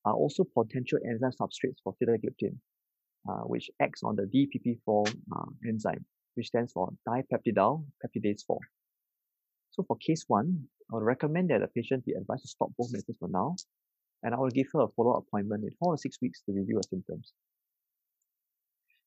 are 0.06 0.16
also 0.16 0.44
potential 0.44 0.98
enzyme 1.06 1.32
substrates 1.40 1.82
for 1.84 1.94
sitagliptin, 1.94 2.58
uh, 3.30 3.44
which 3.44 3.70
acts 3.82 4.02
on 4.04 4.16
the 4.16 4.24
DPP4 4.24 5.16
uh, 5.36 5.46
enzyme, 5.68 6.06
which 6.36 6.48
stands 6.48 6.72
for 6.72 6.90
dipeptidyl 7.08 7.86
peptidase 8.04 8.44
4. 8.46 8.60
So 9.72 9.84
for 9.88 9.98
case 9.98 10.26
1, 10.28 10.68
I 10.92 10.96
would 10.96 11.04
recommend 11.04 11.50
that 11.50 11.62
the 11.62 11.68
patient 11.68 12.06
be 12.06 12.14
advised 12.14 12.44
to 12.44 12.48
stop 12.48 12.70
both 12.78 12.92
medicines 12.92 13.18
for 13.20 13.30
now, 13.30 13.56
and 14.22 14.34
I 14.34 14.38
will 14.38 14.50
give 14.50 14.68
her 14.74 14.82
a 14.82 14.88
follow-up 14.96 15.24
appointment 15.28 15.64
in 15.64 15.72
4 15.80 15.96
to 15.96 15.98
6 15.98 16.18
weeks 16.22 16.42
to 16.46 16.54
review 16.54 16.78
her 16.78 16.90
symptoms. 16.90 17.34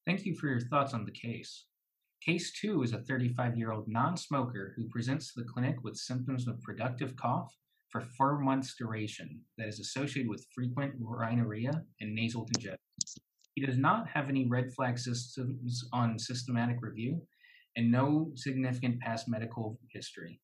Thank 0.07 0.25
you 0.25 0.35
for 0.37 0.49
your 0.49 0.61
thoughts 0.61 0.95
on 0.95 1.05
the 1.05 1.13
case. 1.13 1.67
Case 2.25 2.53
2 2.61 2.83
is 2.83 2.93
a 2.93 2.99
35 2.99 3.57
year 3.57 3.73
old 3.73 3.87
non 3.89 4.17
smoker 4.17 4.73
who 4.77 4.89
presents 4.89 5.33
to 5.33 5.41
the 5.41 5.49
clinic 5.49 5.77
with 5.83 5.97
symptoms 5.97 6.49
of 6.49 6.61
productive 6.63 7.15
cough 7.17 7.53
for 7.91 8.01
four 8.01 8.39
months' 8.39 8.75
duration 8.77 9.41
that 9.59 9.69
is 9.69 9.79
associated 9.79 10.29
with 10.29 10.47
frequent 10.55 10.95
rhinorrhea 10.99 11.83
and 12.01 12.15
nasal 12.15 12.45
congestion. 12.47 12.79
He 13.57 13.65
does 13.65 13.79
not 13.79 14.07
have 14.13 14.29
any 14.29 14.47
red 14.47 14.75
flag 14.75 14.99
systems 14.99 15.83
on 15.91 16.19
systematic 16.19 16.77
review 16.83 17.23
and 17.75 17.91
no 17.91 18.33
significant 18.35 19.01
past 19.01 19.31
medical 19.31 19.81
history. 19.91 20.43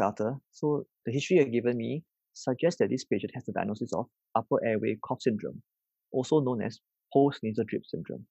Arthur. 0.00 0.36
So 0.50 0.86
the 1.04 1.12
history 1.12 1.36
you've 1.36 1.52
given 1.52 1.76
me 1.76 2.04
suggests 2.32 2.78
that 2.78 2.88
this 2.88 3.04
patient 3.04 3.32
has 3.34 3.44
the 3.44 3.52
diagnosis 3.52 3.92
of 3.92 4.06
upper 4.34 4.64
airway 4.64 4.96
cough 5.04 5.20
syndrome, 5.20 5.62
also 6.10 6.40
known 6.40 6.62
as 6.62 6.80
post-nasal 7.12 7.64
drip 7.68 7.82
syndrome. 7.84 8.26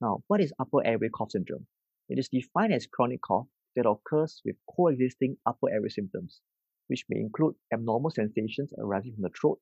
Now, 0.00 0.22
what 0.28 0.40
is 0.40 0.54
upper 0.58 0.84
airway 0.86 1.10
cough 1.14 1.32
syndrome? 1.32 1.66
It 2.08 2.18
is 2.18 2.30
defined 2.30 2.72
as 2.72 2.86
chronic 2.86 3.20
cough 3.20 3.48
that 3.76 3.86
occurs 3.86 4.40
with 4.46 4.56
coexisting 4.74 5.36
upper 5.44 5.70
airway 5.70 5.90
symptoms, 5.90 6.40
which 6.86 7.04
may 7.10 7.20
include 7.20 7.54
abnormal 7.70 8.10
sensations 8.10 8.72
arising 8.78 9.12
from 9.12 9.24
the 9.24 9.30
throat, 9.38 9.58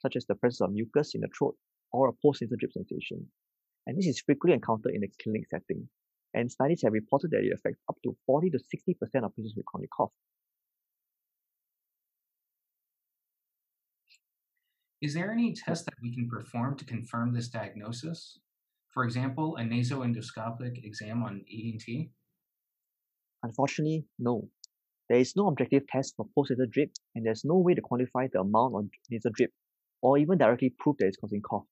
such 0.00 0.16
as 0.16 0.26
the 0.26 0.34
presence 0.34 0.60
of 0.60 0.72
mucus 0.72 1.14
in 1.14 1.22
the 1.22 1.28
throat 1.36 1.56
or 1.92 2.08
a 2.08 2.12
post-nasal 2.22 2.56
drip 2.58 2.72
sensation. 2.72 3.26
And 3.86 3.98
this 3.98 4.06
is 4.06 4.22
frequently 4.24 4.54
encountered 4.54 4.94
in 4.94 5.00
the 5.00 5.10
clinic 5.22 5.44
setting. 5.50 5.88
And 6.34 6.50
studies 6.50 6.82
have 6.84 6.92
reported 6.92 7.30
that 7.32 7.44
it 7.44 7.52
affects 7.52 7.82
up 7.88 7.96
to 8.04 8.16
40 8.26 8.50
to 8.50 8.58
60% 8.58 9.24
of 9.24 9.36
patients 9.36 9.54
with 9.56 9.66
chronic 9.66 9.90
cough. 9.94 10.12
Is 15.02 15.14
there 15.14 15.32
any 15.32 15.52
test 15.52 15.84
that 15.86 15.94
we 16.00 16.14
can 16.14 16.28
perform 16.28 16.76
to 16.76 16.84
confirm 16.84 17.34
this 17.34 17.48
diagnosis? 17.48 18.38
For 18.94 19.04
example, 19.04 19.56
a 19.56 19.62
nasoendoscopic 19.62 20.84
exam 20.84 21.24
on 21.24 21.44
ENT? 21.52 22.10
Unfortunately, 23.42 24.06
no. 24.18 24.48
There 25.08 25.18
is 25.18 25.34
no 25.34 25.48
objective 25.48 25.88
test 25.88 26.14
for 26.16 26.26
post-nasal 26.36 26.66
drip, 26.70 26.92
and 27.16 27.26
there's 27.26 27.44
no 27.44 27.56
way 27.56 27.74
to 27.74 27.82
quantify 27.82 28.30
the 28.30 28.40
amount 28.40 28.76
of 28.76 28.84
nasal 29.10 29.32
drip 29.34 29.50
or 30.02 30.18
even 30.18 30.38
directly 30.38 30.72
prove 30.78 30.96
that 30.98 31.06
it's 31.06 31.16
causing 31.16 31.42
cough. 31.42 31.64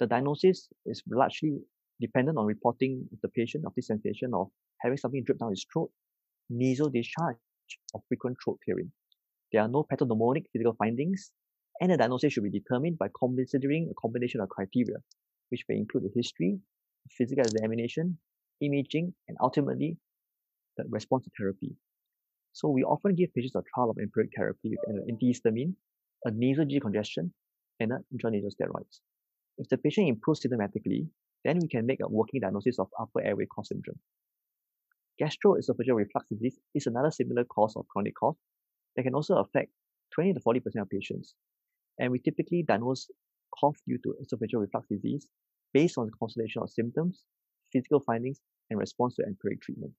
The 0.00 0.06
diagnosis 0.06 0.68
is 0.86 1.02
largely 1.08 1.58
dependent 2.00 2.38
on 2.38 2.46
reporting 2.46 3.08
the 3.22 3.28
patient 3.28 3.64
of 3.66 3.74
this 3.74 3.86
sensation 3.86 4.34
of 4.34 4.48
having 4.80 4.96
something 4.98 5.22
drip 5.24 5.38
down 5.38 5.50
his 5.50 5.64
throat, 5.72 5.90
nasal 6.50 6.90
discharge, 6.90 7.36
or 7.94 8.02
frequent 8.08 8.36
throat 8.42 8.58
clearing. 8.64 8.90
There 9.52 9.62
are 9.62 9.68
no 9.68 9.84
pathognomonic 9.84 10.46
physical 10.52 10.74
findings, 10.74 11.30
and 11.80 11.92
the 11.92 11.96
diagnosis 11.96 12.32
should 12.32 12.44
be 12.44 12.50
determined 12.50 12.98
by 12.98 13.08
considering 13.18 13.88
a 13.90 13.94
combination 14.00 14.40
of 14.40 14.48
criteria, 14.48 14.96
which 15.50 15.64
may 15.68 15.76
include 15.76 16.04
the 16.04 16.10
history, 16.14 16.58
physical 17.10 17.44
examination, 17.44 18.18
imaging, 18.60 19.14
and 19.28 19.36
ultimately 19.40 19.96
the 20.76 20.84
response 20.88 21.24
to 21.24 21.30
therapy. 21.38 21.76
So 22.52 22.68
we 22.68 22.82
often 22.82 23.14
give 23.14 23.34
patients 23.34 23.54
a 23.54 23.62
trial 23.74 23.90
of 23.90 23.98
empiric 23.98 24.30
therapy 24.36 24.70
with 24.70 24.80
an 24.86 25.06
antihistamine, 25.10 25.74
a 26.24 26.30
nasal 26.30 26.66
decongestion, 26.66 27.30
and 27.80 27.92
an 27.92 28.04
intranasal 28.14 28.52
steroids. 28.54 29.00
If 29.58 29.68
the 29.68 29.78
patient 29.78 30.08
improves 30.08 30.40
symptomatically, 30.40 31.08
then 31.44 31.58
we 31.60 31.68
can 31.68 31.86
make 31.86 32.00
a 32.00 32.08
working 32.08 32.40
diagnosis 32.40 32.78
of 32.78 32.88
upper 33.00 33.24
airway 33.24 33.46
cough 33.46 33.66
syndrome. 33.66 33.98
Gastroesophageal 35.20 35.96
reflux 35.96 36.26
disease 36.28 36.58
is 36.74 36.86
another 36.86 37.10
similar 37.10 37.44
cause 37.44 37.74
of 37.76 37.86
chronic 37.88 38.14
cough 38.18 38.36
that 38.96 39.02
can 39.02 39.14
also 39.14 39.36
affect 39.36 39.70
20 40.14 40.34
to 40.34 40.40
40% 40.40 40.60
of 40.80 40.90
patients. 40.90 41.34
And 41.98 42.10
we 42.10 42.18
typically 42.18 42.62
diagnose 42.62 43.08
cough 43.58 43.76
due 43.86 43.98
to 43.98 44.14
esophageal 44.22 44.60
reflux 44.60 44.88
disease 44.88 45.26
based 45.72 45.98
on 45.98 46.06
the 46.06 46.12
constellation 46.18 46.62
of 46.62 46.70
symptoms, 46.70 47.22
physical 47.72 48.00
findings, 48.00 48.40
and 48.70 48.78
response 48.78 49.14
to 49.16 49.22
empiric 49.24 49.60
treatment. 49.60 49.92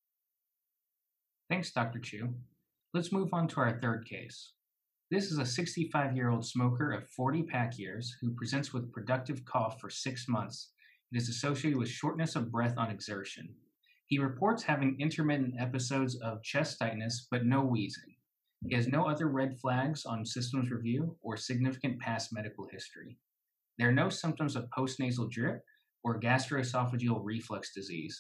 Thanks, 1.50 1.72
Dr. 1.72 2.00
Chu. 2.00 2.34
Let's 2.94 3.12
move 3.12 3.34
on 3.34 3.48
to 3.50 3.60
our 3.60 3.80
third 3.80 4.06
case. 4.06 4.54
This 5.12 5.32
is 5.32 5.38
a 5.38 5.46
65 5.46 6.16
year 6.16 6.30
old 6.30 6.46
smoker 6.46 6.92
of 6.92 7.10
40 7.10 7.44
pack 7.44 7.78
years 7.78 8.16
who 8.22 8.34
presents 8.34 8.74
with 8.74 8.92
productive 8.92 9.44
cough 9.46 9.80
for 9.80 9.90
six 9.90 10.28
months 10.28 10.72
and 11.12 11.22
is 11.22 11.30
associated 11.30 11.78
with 11.78 11.90
shortness 11.90 12.36
of 12.36 12.52
breath 12.52 12.78
on 12.78 12.90
exertion. 12.90 13.54
He 14.08 14.18
reports 14.18 14.64
having 14.64 15.00
intermittent 15.00 15.56
episodes 15.60 16.16
of 16.22 16.42
chest 16.42 16.80
tightness 16.80 17.28
but 17.30 17.46
no 17.46 17.62
wheezing. 17.62 18.16
He 18.68 18.76
has 18.76 18.88
no 18.88 19.08
other 19.08 19.28
red 19.28 19.60
flags 19.60 20.06
on 20.06 20.26
systems 20.26 20.72
review 20.72 21.18
or 21.22 21.36
significant 21.36 22.00
past 22.00 22.32
medical 22.32 22.68
history. 22.72 23.18
There 23.78 23.90
are 23.90 23.94
no 23.94 24.10
symptoms 24.10 24.56
of 24.56 24.70
postnasal 24.70 25.30
drip 25.30 25.64
or 26.04 26.20
gastroesophageal 26.20 27.20
reflux 27.24 27.74
disease. 27.74 28.20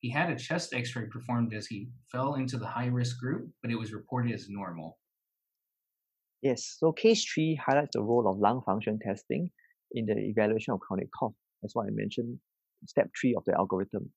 He 0.00 0.10
had 0.10 0.30
a 0.30 0.36
chest 0.36 0.74
x 0.74 0.94
ray 0.96 1.06
performed 1.06 1.54
as 1.54 1.66
he 1.66 1.88
fell 2.10 2.34
into 2.34 2.58
the 2.58 2.66
high 2.66 2.86
risk 2.86 3.18
group, 3.18 3.48
but 3.62 3.70
it 3.70 3.78
was 3.78 3.92
reported 3.92 4.32
as 4.32 4.48
normal. 4.48 4.98
Yes, 6.44 6.76
so 6.78 6.92
case 6.92 7.24
three 7.24 7.54
highlights 7.54 7.92
the 7.94 8.02
role 8.02 8.28
of 8.30 8.38
lung 8.38 8.60
function 8.66 8.98
testing 8.98 9.50
in 9.92 10.04
the 10.04 10.12
evaluation 10.12 10.74
of 10.74 10.80
chronic 10.80 11.08
cough. 11.18 11.32
That's 11.62 11.74
what 11.74 11.86
I 11.86 11.90
mentioned, 11.90 12.38
step 12.84 13.08
three 13.18 13.34
of 13.34 13.46
the 13.46 13.54
algorithm. 13.54 14.12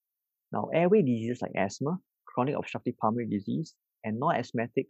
Now, 0.51 0.67
airway 0.74 1.03
diseases 1.03 1.41
like 1.41 1.53
asthma, 1.55 1.98
chronic 2.25 2.55
obstructive 2.57 2.96
pulmonary 3.01 3.29
disease, 3.29 3.75
and 4.03 4.19
non-asthmatic 4.19 4.88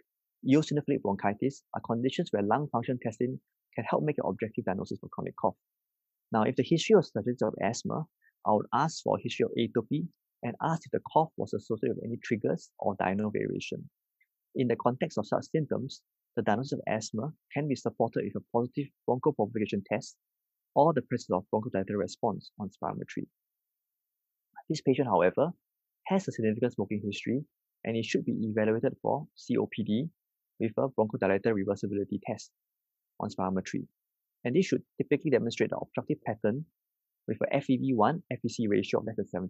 eosinophilic 0.52 1.04
bronchitis 1.04 1.62
are 1.76 1.82
conditions 1.86 2.30
where 2.32 2.42
lung 2.42 2.70
function 2.72 2.98
testing 3.04 3.40
can 3.76 3.86
help 3.88 4.02
make 4.04 4.18
an 4.18 4.26
objective 4.28 4.66
diagnosis 4.66 4.98
for 5.00 5.10
chronic 5.10 5.36
cough. 5.40 5.58
Now, 6.32 6.42
if 6.42 6.56
the 6.56 6.66
history 6.68 6.96
was 6.96 7.12
suggestive 7.12 7.50
of 7.50 7.54
asthma, 7.62 8.08
I 8.48 8.52
would 8.54 8.66
ask 8.74 9.04
for 9.04 9.16
a 9.16 9.22
history 9.22 9.46
of 9.46 9.52
atopy 9.52 10.08
and 10.42 10.56
ask 10.64 10.82
if 10.88 10.92
the 10.92 11.02
cough 11.14 11.30
was 11.38 11.54
associated 11.54 11.98
with 11.98 12.04
any 12.04 12.18
triggers 12.18 12.72
or 12.80 12.96
diurnal 13.00 13.30
variation. 13.30 13.92
In 14.56 14.68
the 14.68 14.76
context 14.76 15.20
of 15.20 15.28
such 15.28 15.46
symptoms, 15.52 16.02
the 16.38 16.44
diagnosis 16.44 16.74
of 16.74 16.82
asthma 16.88 17.34
can 17.52 17.68
be 17.68 17.76
supported 17.76 18.24
with 18.24 18.42
a 18.42 18.46
positive 18.54 18.88
bronchoprovocation 19.10 19.82
test 19.92 20.16
or 20.76 20.94
the 20.94 21.02
presence 21.02 21.32
of 21.34 21.44
bronchodilatory 21.52 21.98
response 21.98 22.52
on 22.60 22.70
spirometry. 22.70 23.26
This 24.70 24.82
patient, 24.82 25.08
however, 25.08 25.50
has 26.06 26.28
a 26.28 26.32
significant 26.32 26.74
smoking 26.74 27.02
history 27.04 27.44
and 27.84 27.98
it 27.98 28.06
should 28.06 28.24
be 28.24 28.36
evaluated 28.44 28.94
for 29.02 29.26
COPD 29.36 30.10
with 30.60 30.72
a 30.78 30.88
bronchodilator 30.90 31.54
reversibility 31.54 32.20
test 32.24 32.52
on 33.20 33.30
spirometry. 33.30 33.88
And 34.46 34.56
this 34.56 34.68
should 34.68 34.84
typically 35.02 35.32
demonstrate 35.32 35.72
the 35.72 35.78
obstructive 35.78 36.18
pattern 36.24 36.66
with 37.28 37.38
a 37.42 37.58
FEV1 37.58 38.22
FVC 38.32 38.70
ratio 38.70 39.00
of 39.00 39.08
less 39.08 39.16
than 39.18 39.50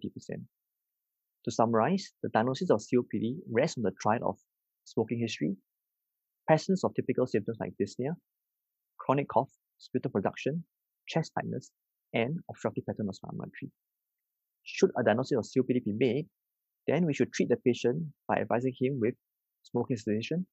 To 1.44 1.50
summarize, 1.50 2.12
the 2.22 2.30
diagnosis 2.30 2.70
of 2.70 2.80
COPD 2.80 3.40
rests 3.50 3.76
on 3.76 3.82
the 3.82 3.92
triad 4.00 4.22
of 4.22 4.38
smoking 4.84 5.18
history, 5.20 5.56
presence 6.48 6.82
of 6.82 6.94
typical 6.94 7.26
symptoms 7.26 7.58
like 7.60 7.74
dyspnea, 7.80 8.14
chronic 8.98 9.28
cough, 9.28 9.50
sputum 9.76 10.10
production, 10.10 10.64
chest 11.06 11.30
tightness, 11.36 11.70
and 12.14 12.38
obstructive 12.50 12.84
pattern 12.86 13.08
of 13.08 13.14
spirometry. 13.14 13.70
Should 14.64 14.90
a 14.98 15.04
diagnosis 15.04 15.38
of 15.38 15.44
COPD 15.44 15.84
be 15.84 15.92
made, 15.92 16.26
then 16.86 17.04
we 17.04 17.12
should 17.12 17.32
treat 17.32 17.50
the 17.50 17.58
patient 17.58 18.02
by 18.26 18.36
advising 18.36 18.72
him 18.80 18.98
with 18.98 19.14
smoking 19.62 19.98
cessation, 19.98 20.46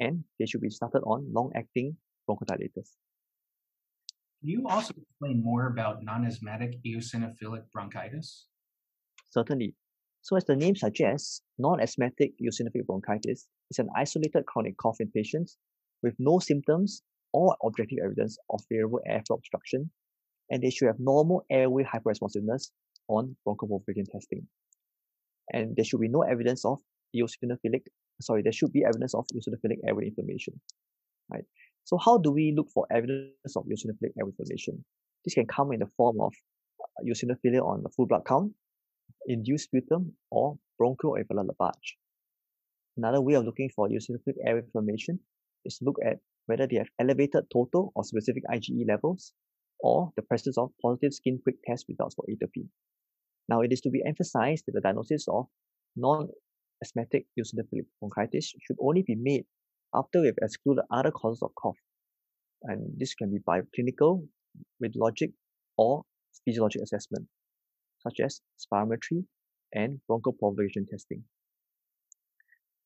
and 0.00 0.24
they 0.38 0.46
should 0.46 0.60
be 0.60 0.70
started 0.70 1.02
on 1.02 1.32
long-acting 1.32 1.96
bronchodilators. 2.28 2.90
Can 4.40 4.48
you 4.48 4.66
also 4.68 4.94
explain 5.00 5.42
more 5.44 5.68
about 5.68 6.02
non-asthmatic 6.02 6.82
eosinophilic 6.84 7.70
bronchitis? 7.72 8.46
Certainly. 9.30 9.76
So 10.22 10.36
as 10.36 10.44
the 10.44 10.56
name 10.56 10.74
suggests, 10.74 11.42
non-asthmatic 11.58 12.32
eosinophilic 12.42 12.86
bronchitis 12.86 13.46
is 13.70 13.78
an 13.78 13.88
isolated 13.96 14.44
chronic 14.46 14.76
cough 14.76 14.96
in 15.00 15.10
patients 15.10 15.56
with 16.02 16.14
no 16.18 16.38
symptoms 16.38 17.02
or 17.32 17.56
objective 17.64 17.98
evidence 18.04 18.38
of 18.50 18.60
variable 18.70 19.00
airflow 19.08 19.36
obstruction, 19.36 19.90
and 20.50 20.62
they 20.62 20.70
should 20.70 20.86
have 20.86 20.98
normal 20.98 21.44
airway 21.50 21.84
hyperresponsiveness 21.84 22.70
on 23.08 23.36
bronchoprovocation 23.46 24.10
testing. 24.10 24.46
And 25.52 25.76
there 25.76 25.84
should 25.84 26.00
be 26.00 26.08
no 26.08 26.22
evidence 26.22 26.64
of 26.64 26.78
eosinophilic, 27.16 27.82
sorry, 28.20 28.42
there 28.42 28.52
should 28.52 28.72
be 28.72 28.84
evidence 28.84 29.14
of 29.14 29.26
eosinophilic 29.34 29.78
airway 29.86 30.06
inflammation. 30.06 30.60
Right? 31.30 31.44
So 31.84 31.98
how 31.98 32.18
do 32.18 32.30
we 32.30 32.52
look 32.56 32.68
for 32.72 32.86
evidence 32.90 33.56
of 33.56 33.64
eosinophilic 33.64 34.12
airway 34.18 34.32
inflammation? 34.38 34.84
This 35.24 35.34
can 35.34 35.46
come 35.46 35.72
in 35.72 35.80
the 35.80 35.86
form 35.96 36.20
of 36.20 36.32
uh, 36.80 37.04
eosinophilia 37.04 37.62
on 37.62 37.82
the 37.82 37.90
full 37.90 38.06
blood 38.06 38.22
count, 38.26 38.52
induced 39.26 39.64
sputum, 39.64 40.12
or 40.30 40.56
bronchoalveolar 40.80 41.46
lavage. 41.46 41.96
Another 43.02 43.22
way 43.22 43.32
of 43.32 43.46
looking 43.46 43.70
for 43.74 43.88
eosinophilic 43.88 44.36
airway 44.46 44.60
inflammation 44.60 45.18
is 45.64 45.78
to 45.78 45.86
look 45.86 45.96
at 46.04 46.18
whether 46.44 46.66
they 46.66 46.76
have 46.76 46.90
elevated 46.98 47.44
total 47.50 47.92
or 47.94 48.04
specific 48.04 48.42
IgE 48.52 48.86
levels 48.86 49.32
or 49.78 50.12
the 50.16 50.22
presence 50.22 50.58
of 50.58 50.70
positive 50.82 51.14
skin 51.14 51.40
prick 51.42 51.56
test 51.64 51.86
results 51.88 52.14
for 52.14 52.26
atopy. 52.28 52.68
Now, 53.48 53.62
it 53.62 53.72
is 53.72 53.80
to 53.82 53.90
be 53.90 54.02
emphasized 54.04 54.64
that 54.66 54.72
the 54.72 54.82
diagnosis 54.82 55.24
of 55.28 55.46
non-asthmatic 55.96 57.24
eosinophilic 57.38 57.86
bronchitis 58.00 58.52
should 58.60 58.76
only 58.78 59.02
be 59.02 59.14
made 59.14 59.46
after 59.94 60.20
we've 60.20 60.34
excluded 60.42 60.84
other 60.90 61.10
causes 61.10 61.42
of 61.42 61.54
cough. 61.54 61.78
And 62.64 62.98
this 62.98 63.14
can 63.14 63.30
be 63.30 63.38
by 63.46 63.62
clinical, 63.74 64.28
radiologic, 64.84 65.32
or 65.78 66.02
physiologic 66.44 66.82
assessment, 66.82 67.26
such 68.00 68.20
as 68.20 68.42
spirometry 68.60 69.24
and 69.72 70.00
bronchoprovocation 70.06 70.86
testing. 70.90 71.24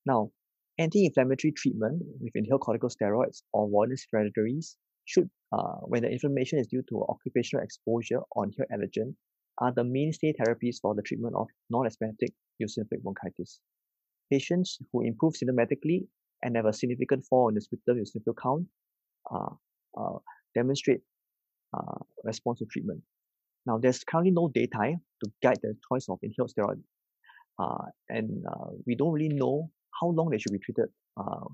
Now, 0.06 0.30
anti-inflammatory 0.78 1.52
treatment 1.52 2.02
with 2.20 2.32
inhaled 2.34 2.62
corticosteroids 2.62 3.42
or 3.52 3.68
Warner's 3.68 4.06
hereditaries 4.12 4.76
should, 5.06 5.30
uh, 5.52 5.80
when 5.82 6.02
the 6.02 6.11
inflammation 6.11 6.58
is 6.58 6.66
due 6.66 6.82
to 6.88 7.04
occupational 7.08 7.64
exposure 7.64 8.20
or 8.32 8.44
inhaled 8.44 8.68
allergen, 8.73 9.14
are 9.58 9.73
the 9.73 9.84
mainstay 9.84 10.32
therapies 10.32 10.76
for 10.80 10.94
the 10.94 11.02
treatment 11.02 11.34
of 11.37 11.46
non-asthmatic 11.70 12.32
eosinophilic 12.61 13.02
bronchitis. 13.02 13.61
Patients 14.30 14.78
who 14.92 15.02
improve 15.02 15.34
symptomatically 15.34 16.06
and 16.42 16.56
have 16.56 16.66
a 16.66 16.73
significant 16.73 17.25
fall 17.28 17.49
in 17.49 17.54
the 17.54 17.61
sputum 17.61 17.99
eosinophil 17.99 18.34
count 18.42 18.66
uh, 19.32 19.54
uh, 19.96 20.18
demonstrate 20.54 21.00
uh, 21.76 21.99
response 22.25 22.58
to 22.58 22.66
treatment. 22.66 23.00
Now, 23.66 23.78
there's 23.78 24.04
currently 24.04 24.32
no 24.32 24.50
data 24.52 24.96
to 25.23 25.30
guide 25.42 25.58
the 25.62 25.75
choice 25.88 26.06
of 26.08 26.18
inhaled 26.23 26.52
steroid, 26.52 26.82
uh, 27.58 27.87
and 28.08 28.44
uh, 28.46 28.70
we 28.87 28.96
don't 28.96 29.12
really 29.12 29.34
know 29.34 29.70
how 30.00 30.08
long 30.08 30.30
they 30.30 30.38
should 30.38 30.52
be 30.52 30.58
treated 30.58 30.88
uh, 31.16 31.46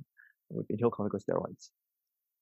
with 0.50 0.66
inhaled 0.70 0.92
corticosteroids. 0.92 1.70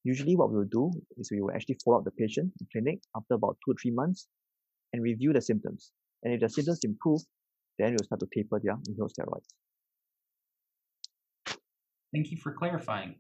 Usually, 0.05 0.37
what 0.37 0.51
we 0.51 0.57
will 0.59 0.71
do 0.71 0.91
is 1.19 1.31
we 1.31 1.41
will 1.41 1.53
actually 1.53 1.79
follow 1.85 1.99
up 1.99 2.05
the 2.05 2.13
patient 2.13 2.53
in 2.61 2.67
clinic 2.73 3.01
after 3.17 3.35
about 3.35 3.57
two 3.65 3.73
or 3.73 3.75
three 3.81 3.91
months 3.91 4.29
and 4.93 5.03
review 5.03 5.33
the 5.33 5.41
symptoms. 5.41 5.93
And 6.23 6.35
if 6.35 6.41
the 6.41 6.49
symptoms 6.49 6.81
improve, 6.85 7.21
then 7.79 7.91
we'll 7.93 8.05
start 8.05 8.21
to 8.21 8.29
taper 8.35 8.61
their 8.63 8.77
steroids. 8.77 9.49
Thank 12.13 12.31
you 12.31 12.39
for 12.39 12.53
clarifying. 12.53 13.17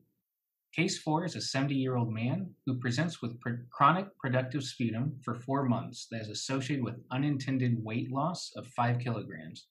Case 0.75 0.99
4 0.99 1.25
is 1.25 1.35
a 1.35 1.41
70 1.41 1.75
year 1.75 1.97
old 1.97 2.13
man 2.13 2.55
who 2.65 2.79
presents 2.79 3.23
with 3.23 3.39
chronic 3.71 4.07
productive 4.19 4.63
sputum 4.63 5.19
for 5.25 5.35
four 5.35 5.65
months 5.65 6.07
that 6.11 6.21
is 6.21 6.29
associated 6.29 6.85
with 6.85 7.03
unintended 7.11 7.83
weight 7.83 8.13
loss 8.13 8.53
of 8.57 8.67
5 8.69 8.99
kilograms. 8.99 9.67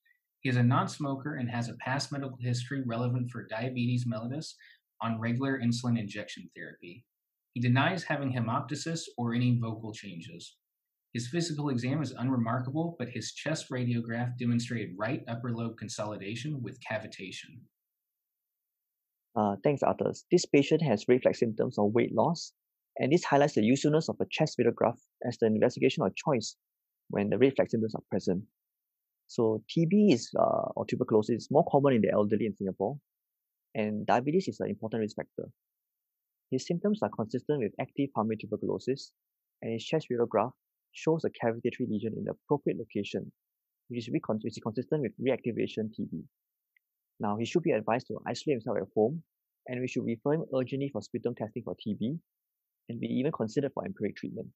He 0.47 0.51
is 0.51 0.55
a 0.55 0.63
non 0.63 0.87
smoker 0.87 1.35
and 1.35 1.49
has 1.49 1.67
a 1.67 1.73
past 1.73 2.09
medical 2.09 2.37
history 2.39 2.81
relevant 2.85 3.29
for 3.29 3.45
diabetes 3.47 4.05
mellitus 4.05 4.53
on 5.01 5.19
regular 5.19 5.59
insulin 5.59 5.99
injection 5.99 6.49
therapy. 6.55 7.03
He 7.53 7.59
denies 7.59 8.05
having 8.05 8.31
hemoptysis 8.31 9.01
or 9.17 9.33
any 9.33 9.59
vocal 9.59 9.91
changes. 9.91 10.55
His 11.13 11.27
physical 11.27 11.67
exam 11.67 12.01
is 12.01 12.13
unremarkable, 12.17 12.95
but 12.97 13.09
his 13.09 13.33
chest 13.33 13.69
radiograph 13.69 14.37
demonstrated 14.39 14.95
right 14.97 15.21
upper 15.27 15.51
lobe 15.51 15.75
consolidation 15.77 16.63
with 16.63 16.79
cavitation. 16.79 17.59
Uh, 19.35 19.57
thanks, 19.65 19.83
Arthur. 19.83 20.13
This 20.31 20.45
patient 20.45 20.81
has 20.81 21.03
red 21.09 21.23
flag 21.23 21.35
symptoms 21.35 21.77
of 21.77 21.91
weight 21.91 22.15
loss, 22.15 22.53
and 22.99 23.11
this 23.11 23.25
highlights 23.25 23.55
the 23.55 23.65
usefulness 23.65 24.07
of 24.07 24.15
a 24.21 24.25
chest 24.31 24.57
radiograph 24.57 24.97
as 25.27 25.37
the 25.39 25.47
investigation 25.47 26.03
of 26.03 26.15
choice 26.15 26.55
when 27.09 27.27
the 27.29 27.37
red 27.37 27.53
flag 27.57 27.69
symptoms 27.69 27.95
are 27.95 28.03
present. 28.09 28.45
So 29.27 29.63
TB 29.69 30.13
is 30.13 30.31
uh, 30.39 30.71
or 30.75 30.85
tuberculosis 30.85 31.43
is 31.43 31.51
more 31.51 31.65
common 31.69 31.93
in 31.93 32.01
the 32.01 32.11
elderly 32.11 32.45
in 32.45 32.55
Singapore, 32.55 32.97
and 33.75 34.05
diabetes 34.05 34.47
is 34.47 34.59
an 34.59 34.69
important 34.69 35.01
risk 35.01 35.17
factor. 35.17 35.49
His 36.49 36.65
symptoms 36.65 36.99
are 37.03 37.09
consistent 37.09 37.59
with 37.59 37.73
active 37.79 38.09
pulmonary 38.15 38.37
tuberculosis, 38.37 39.11
and 39.61 39.73
his 39.73 39.83
chest 39.83 40.07
radiograph 40.09 40.51
shows 40.93 41.25
a 41.25 41.29
cavitatory 41.29 41.89
lesion 41.89 42.13
in 42.15 42.23
the 42.23 42.31
appropriate 42.31 42.79
location, 42.79 43.31
which 43.89 44.07
is, 44.07 44.09
which 44.09 44.57
is 44.57 44.59
consistent 44.63 45.01
with 45.01 45.11
reactivation 45.19 45.91
TB. 45.91 46.23
Now, 47.19 47.35
he 47.37 47.45
should 47.45 47.63
be 47.63 47.71
advised 47.71 48.07
to 48.07 48.19
isolate 48.25 48.55
himself 48.55 48.77
at 48.77 48.87
home, 48.95 49.23
and 49.67 49.81
we 49.81 49.87
should 49.87 50.05
refer 50.05 50.33
him 50.33 50.45
urgently 50.55 50.89
for 50.89 51.01
sputum 51.01 51.35
testing 51.35 51.63
for 51.63 51.75
TB, 51.75 52.17
and 52.89 52.99
be 52.99 53.07
even 53.07 53.33
considered 53.33 53.71
for 53.73 53.85
empiric 53.85 54.15
treatment. 54.15 54.47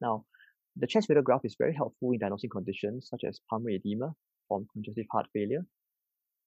Now, 0.00 0.26
the 0.78 0.86
chest 0.86 1.08
radiograph 1.08 1.40
is 1.44 1.56
very 1.58 1.74
helpful 1.74 2.12
in 2.12 2.18
diagnosing 2.18 2.50
conditions 2.50 3.08
such 3.10 3.22
as 3.26 3.40
pulmonary 3.48 3.76
edema 3.76 4.14
from 4.48 4.66
congestive 4.72 5.06
heart 5.10 5.26
failure, 5.32 5.64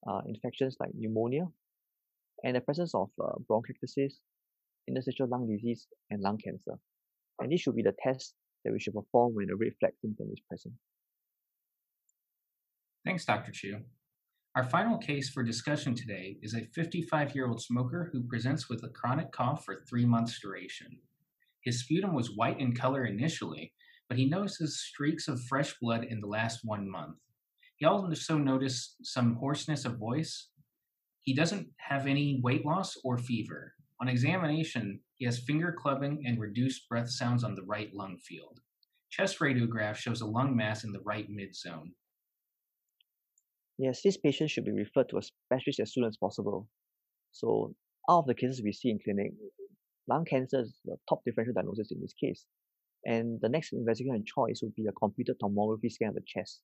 uh, 0.07 0.21
infections 0.27 0.77
like 0.79 0.91
pneumonia, 0.93 1.48
and 2.43 2.55
the 2.55 2.62
presence 2.62 2.93
of 2.93 3.09
uh, 3.21 3.33
bronchiectasis, 3.50 4.13
interstitial 4.88 5.27
lung 5.27 5.48
disease, 5.48 5.88
and 6.09 6.21
lung 6.21 6.38
cancer. 6.38 6.79
And 7.39 7.51
this 7.51 7.62
should 7.62 7.75
be 7.75 7.83
the 7.83 7.95
test 8.03 8.36
that 8.63 8.71
we 8.71 8.79
should 8.79 8.93
perform 8.93 9.33
when 9.33 9.50
a 9.50 9.55
red 9.55 9.74
flag 9.79 9.93
symptom 10.01 10.27
is 10.31 10.41
present. 10.48 10.75
Thanks, 13.05 13.25
Dr. 13.25 13.51
Chu. 13.51 13.79
Our 14.55 14.63
final 14.63 14.98
case 14.98 15.29
for 15.29 15.41
discussion 15.41 15.95
today 15.95 16.38
is 16.41 16.53
a 16.53 16.65
55 16.74 17.33
year 17.33 17.48
old 17.48 17.62
smoker 17.62 18.09
who 18.12 18.24
presents 18.24 18.69
with 18.69 18.83
a 18.83 18.89
chronic 18.89 19.31
cough 19.31 19.63
for 19.63 19.75
three 19.75 20.05
months' 20.05 20.39
duration. 20.39 21.00
His 21.63 21.81
sputum 21.81 22.13
was 22.13 22.35
white 22.35 22.59
in 22.59 22.75
color 22.75 23.05
initially, 23.05 23.74
but 24.09 24.17
he 24.17 24.27
notices 24.27 24.81
streaks 24.81 25.27
of 25.27 25.41
fresh 25.43 25.75
blood 25.79 26.03
in 26.03 26.19
the 26.19 26.27
last 26.27 26.61
one 26.63 26.89
month. 26.89 27.15
He 27.77 27.85
also 27.85 28.37
noticed 28.37 28.98
some 29.03 29.35
hoarseness 29.35 29.85
of 29.85 30.00
voice. 30.00 30.50
He 31.22 31.33
doesn't 31.33 31.67
have 31.77 32.07
any 32.07 32.41
weight 32.43 32.65
loss 32.65 32.98
or 33.03 33.17
fever. 33.17 33.74
On 34.01 34.09
examination, 34.09 35.00
he 35.17 35.25
has 35.25 35.39
finger 35.39 35.75
clubbing 35.77 36.24
and 36.25 36.39
reduced 36.39 36.89
breath 36.89 37.09
sounds 37.09 37.43
on 37.43 37.55
the 37.55 37.63
right 37.63 37.93
lung 37.93 38.17
field. 38.17 38.59
Chest 39.11 39.39
radiograph 39.39 39.95
shows 39.95 40.22
a 40.22 40.25
lung 40.25 40.55
mass 40.55 40.83
in 40.83 40.91
the 40.91 41.01
right 41.01 41.29
mid 41.29 41.55
zone. 41.55 41.91
Yes, 43.77 44.01
this 44.01 44.17
patient 44.17 44.50
should 44.50 44.65
be 44.65 44.72
referred 44.72 45.09
to 45.09 45.17
a 45.17 45.22
specialist 45.22 45.79
as 45.79 45.93
soon 45.93 46.03
as 46.03 46.17
possible. 46.17 46.67
So, 47.31 47.75
out 48.09 48.19
of 48.19 48.25
the 48.25 48.33
cases 48.33 48.61
we 48.63 48.74
see 48.74 48.89
in 48.89 49.00
clinic, 49.00 49.31
lung 50.07 50.25
cancer 50.25 50.61
is 50.61 50.74
the 50.83 50.98
top 51.07 51.22
differential 51.25 51.53
diagnosis 51.53 51.91
in 51.91 52.01
this 52.01 52.13
case. 52.13 52.45
And 53.05 53.40
the 53.42 53.50
next 53.50 53.74
investigation 53.74 54.24
choice 54.25 54.59
would 54.62 54.75
be 54.75 54.88
a 54.88 54.92
computed 54.92 55.38
tomography 55.42 55.92
scan 55.92 56.09
of 56.09 56.16
the 56.16 56.22
chest. 56.25 56.62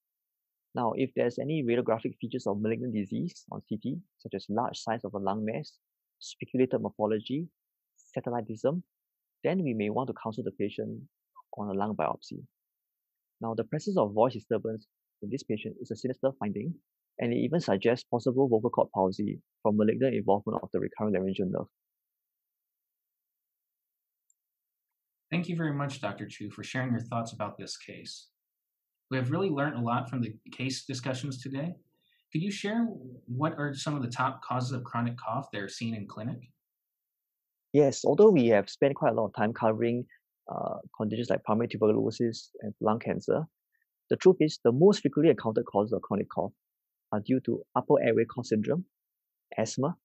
Now, 0.76 0.94
if 0.96 1.12
there's 1.16 1.40
any 1.40 1.64
radiographic 1.64 2.18
features 2.20 2.48
of 2.48 2.62
malignant 2.62 2.94
disease 2.94 3.46
on 3.52 3.62
CT, 3.70 3.98
such 4.18 4.34
as 4.36 4.46
large 4.50 4.78
size 4.78 5.06
of 5.06 5.14
a 5.14 5.20
lung 5.20 5.46
mass, 5.46 5.72
spiculated 6.20 6.82
morphology, 6.82 7.48
satellitism, 7.96 8.84
then 9.44 9.64
we 9.64 9.74
may 9.74 9.90
want 9.90 10.08
to 10.08 10.14
counsel 10.22 10.44
the 10.44 10.52
patient 10.52 11.02
on 11.58 11.70
a 11.70 11.74
lung 11.74 11.96
biopsy. 11.96 12.44
Now, 13.40 13.54
the 13.54 13.64
presence 13.64 13.98
of 13.98 14.14
voice 14.14 14.34
disturbance 14.34 14.88
in 15.22 15.30
this 15.30 15.44
patient 15.44 15.78
is 15.80 15.92
a 15.92 15.96
sinister 15.96 16.32
finding 16.40 16.76
and 17.20 17.32
it 17.32 17.38
even 17.38 17.62
suggests 17.62 18.06
possible 18.12 18.48
vocal 18.48 18.70
cord 18.70 18.90
palsy 18.94 19.40
from 19.62 19.78
malignant 19.78 20.16
involvement 20.16 20.60
of 20.62 20.70
the 20.74 20.80
recurrent 20.80 21.16
laryngeal 21.16 21.48
nerve. 21.50 21.68
Thank 25.36 25.50
you 25.50 25.58
very 25.58 25.74
much, 25.74 26.00
Dr. 26.00 26.28
Chu, 26.28 26.50
for 26.50 26.64
sharing 26.64 26.92
your 26.92 27.02
thoughts 27.02 27.34
about 27.34 27.58
this 27.58 27.76
case. 27.76 28.28
We 29.12 29.18
have 29.18 29.32
really 29.32 29.50
learned 29.50 29.76
a 29.76 29.82
lot 29.82 30.10
from 30.10 30.22
the 30.22 30.34
case 30.54 30.86
discussions 30.86 31.44
today. 31.44 31.76
Could 32.32 32.42
you 32.42 32.52
share 32.52 32.86
what 33.26 33.52
are 33.58 33.74
some 33.74 33.98
of 33.98 34.02
the 34.02 34.08
top 34.10 34.42
causes 34.42 34.72
of 34.72 34.86
chronic 34.86 35.18
cough 35.18 35.50
that 35.52 35.62
are 35.62 35.68
seen 35.68 35.94
in 35.94 36.08
clinic? 36.08 36.40
Yes, 37.74 38.06
although 38.06 38.30
we 38.30 38.48
have 38.48 38.70
spent 38.70 38.96
quite 38.96 39.12
a 39.12 39.14
lot 39.14 39.26
of 39.26 39.36
time 39.36 39.52
covering 39.52 40.06
uh, 40.50 40.78
conditions 40.98 41.30
like 41.30 41.44
pulmonary 41.44 41.68
tuberculosis 41.68 42.52
and 42.62 42.74
lung 42.80 43.00
cancer, 43.00 43.44
the 44.10 44.16
truth 44.16 44.38
is 44.40 44.60
the 44.64 44.72
most 44.72 45.02
frequently 45.02 45.32
encountered 45.32 45.66
causes 45.66 45.92
of 45.92 46.02
chronic 46.02 46.30
cough 46.30 46.54
are 47.12 47.20
due 47.20 47.42
to 47.42 47.62
upper 47.76 48.02
airway 48.02 48.24
cough 48.24 48.46
syndrome, 48.46 48.86
asthma, 49.58 49.98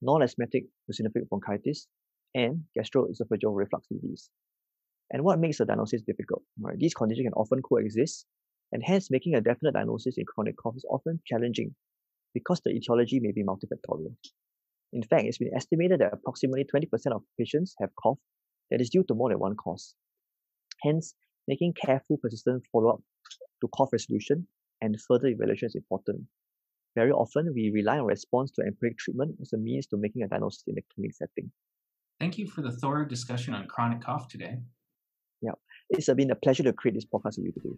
non-asthmatic 0.00 0.64
eosinophilic 0.90 1.28
bronchitis, 1.28 1.86
and 2.34 2.62
gastroesophageal 2.74 3.54
reflux 3.54 3.86
disease. 3.88 4.30
And 5.12 5.24
what 5.24 5.38
makes 5.38 5.58
the 5.58 5.64
diagnosis 5.64 6.02
difficult? 6.02 6.42
Right? 6.60 6.78
These 6.78 6.94
conditions 6.94 7.26
can 7.26 7.32
often 7.34 7.62
coexist, 7.62 8.26
and 8.72 8.82
hence 8.84 9.10
making 9.10 9.34
a 9.34 9.40
definite 9.40 9.74
diagnosis 9.74 10.18
in 10.18 10.24
chronic 10.26 10.56
cough 10.56 10.76
is 10.76 10.84
often 10.88 11.20
challenging 11.26 11.74
because 12.34 12.60
the 12.64 12.70
etiology 12.70 13.18
may 13.20 13.32
be 13.32 13.42
multifactorial. 13.42 14.14
In 14.92 15.02
fact, 15.02 15.24
it's 15.24 15.38
been 15.38 15.54
estimated 15.54 16.00
that 16.00 16.12
approximately 16.12 16.64
20% 16.64 17.12
of 17.12 17.22
patients 17.38 17.74
have 17.80 17.90
cough 18.00 18.18
that 18.70 18.80
is 18.80 18.90
due 18.90 19.04
to 19.04 19.14
more 19.14 19.30
than 19.30 19.38
one 19.38 19.56
cause. 19.56 19.94
Hence, 20.82 21.14
making 21.48 21.74
careful, 21.74 22.18
persistent 22.18 22.64
follow-up 22.72 23.00
to 23.60 23.68
cough 23.74 23.92
resolution 23.92 24.46
and 24.80 25.00
further 25.00 25.28
evaluation 25.28 25.66
is 25.66 25.74
important 25.74 26.22
very 26.96 27.12
often, 27.12 27.52
we 27.54 27.70
rely 27.70 27.98
on 27.98 28.06
response 28.06 28.50
to 28.52 28.62
empiric 28.62 28.98
treatment 28.98 29.36
as 29.40 29.52
a 29.52 29.56
means 29.56 29.86
to 29.88 29.96
making 29.96 30.22
a 30.22 30.28
diagnosis 30.28 30.64
in 30.66 30.74
the 30.74 30.82
clinic 30.92 31.14
setting. 31.14 31.50
Thank 32.18 32.36
you 32.36 32.46
for 32.46 32.62
the 32.62 32.72
thorough 32.72 33.04
discussion 33.04 33.54
on 33.54 33.66
chronic 33.66 34.02
cough 34.02 34.28
today. 34.28 34.58
It's 35.90 36.08
been 36.14 36.30
a 36.30 36.36
pleasure 36.36 36.62
to 36.62 36.72
create 36.72 36.94
this 36.94 37.04
podcast 37.04 37.38
with 37.38 37.46
you 37.46 37.52
today. 37.52 37.76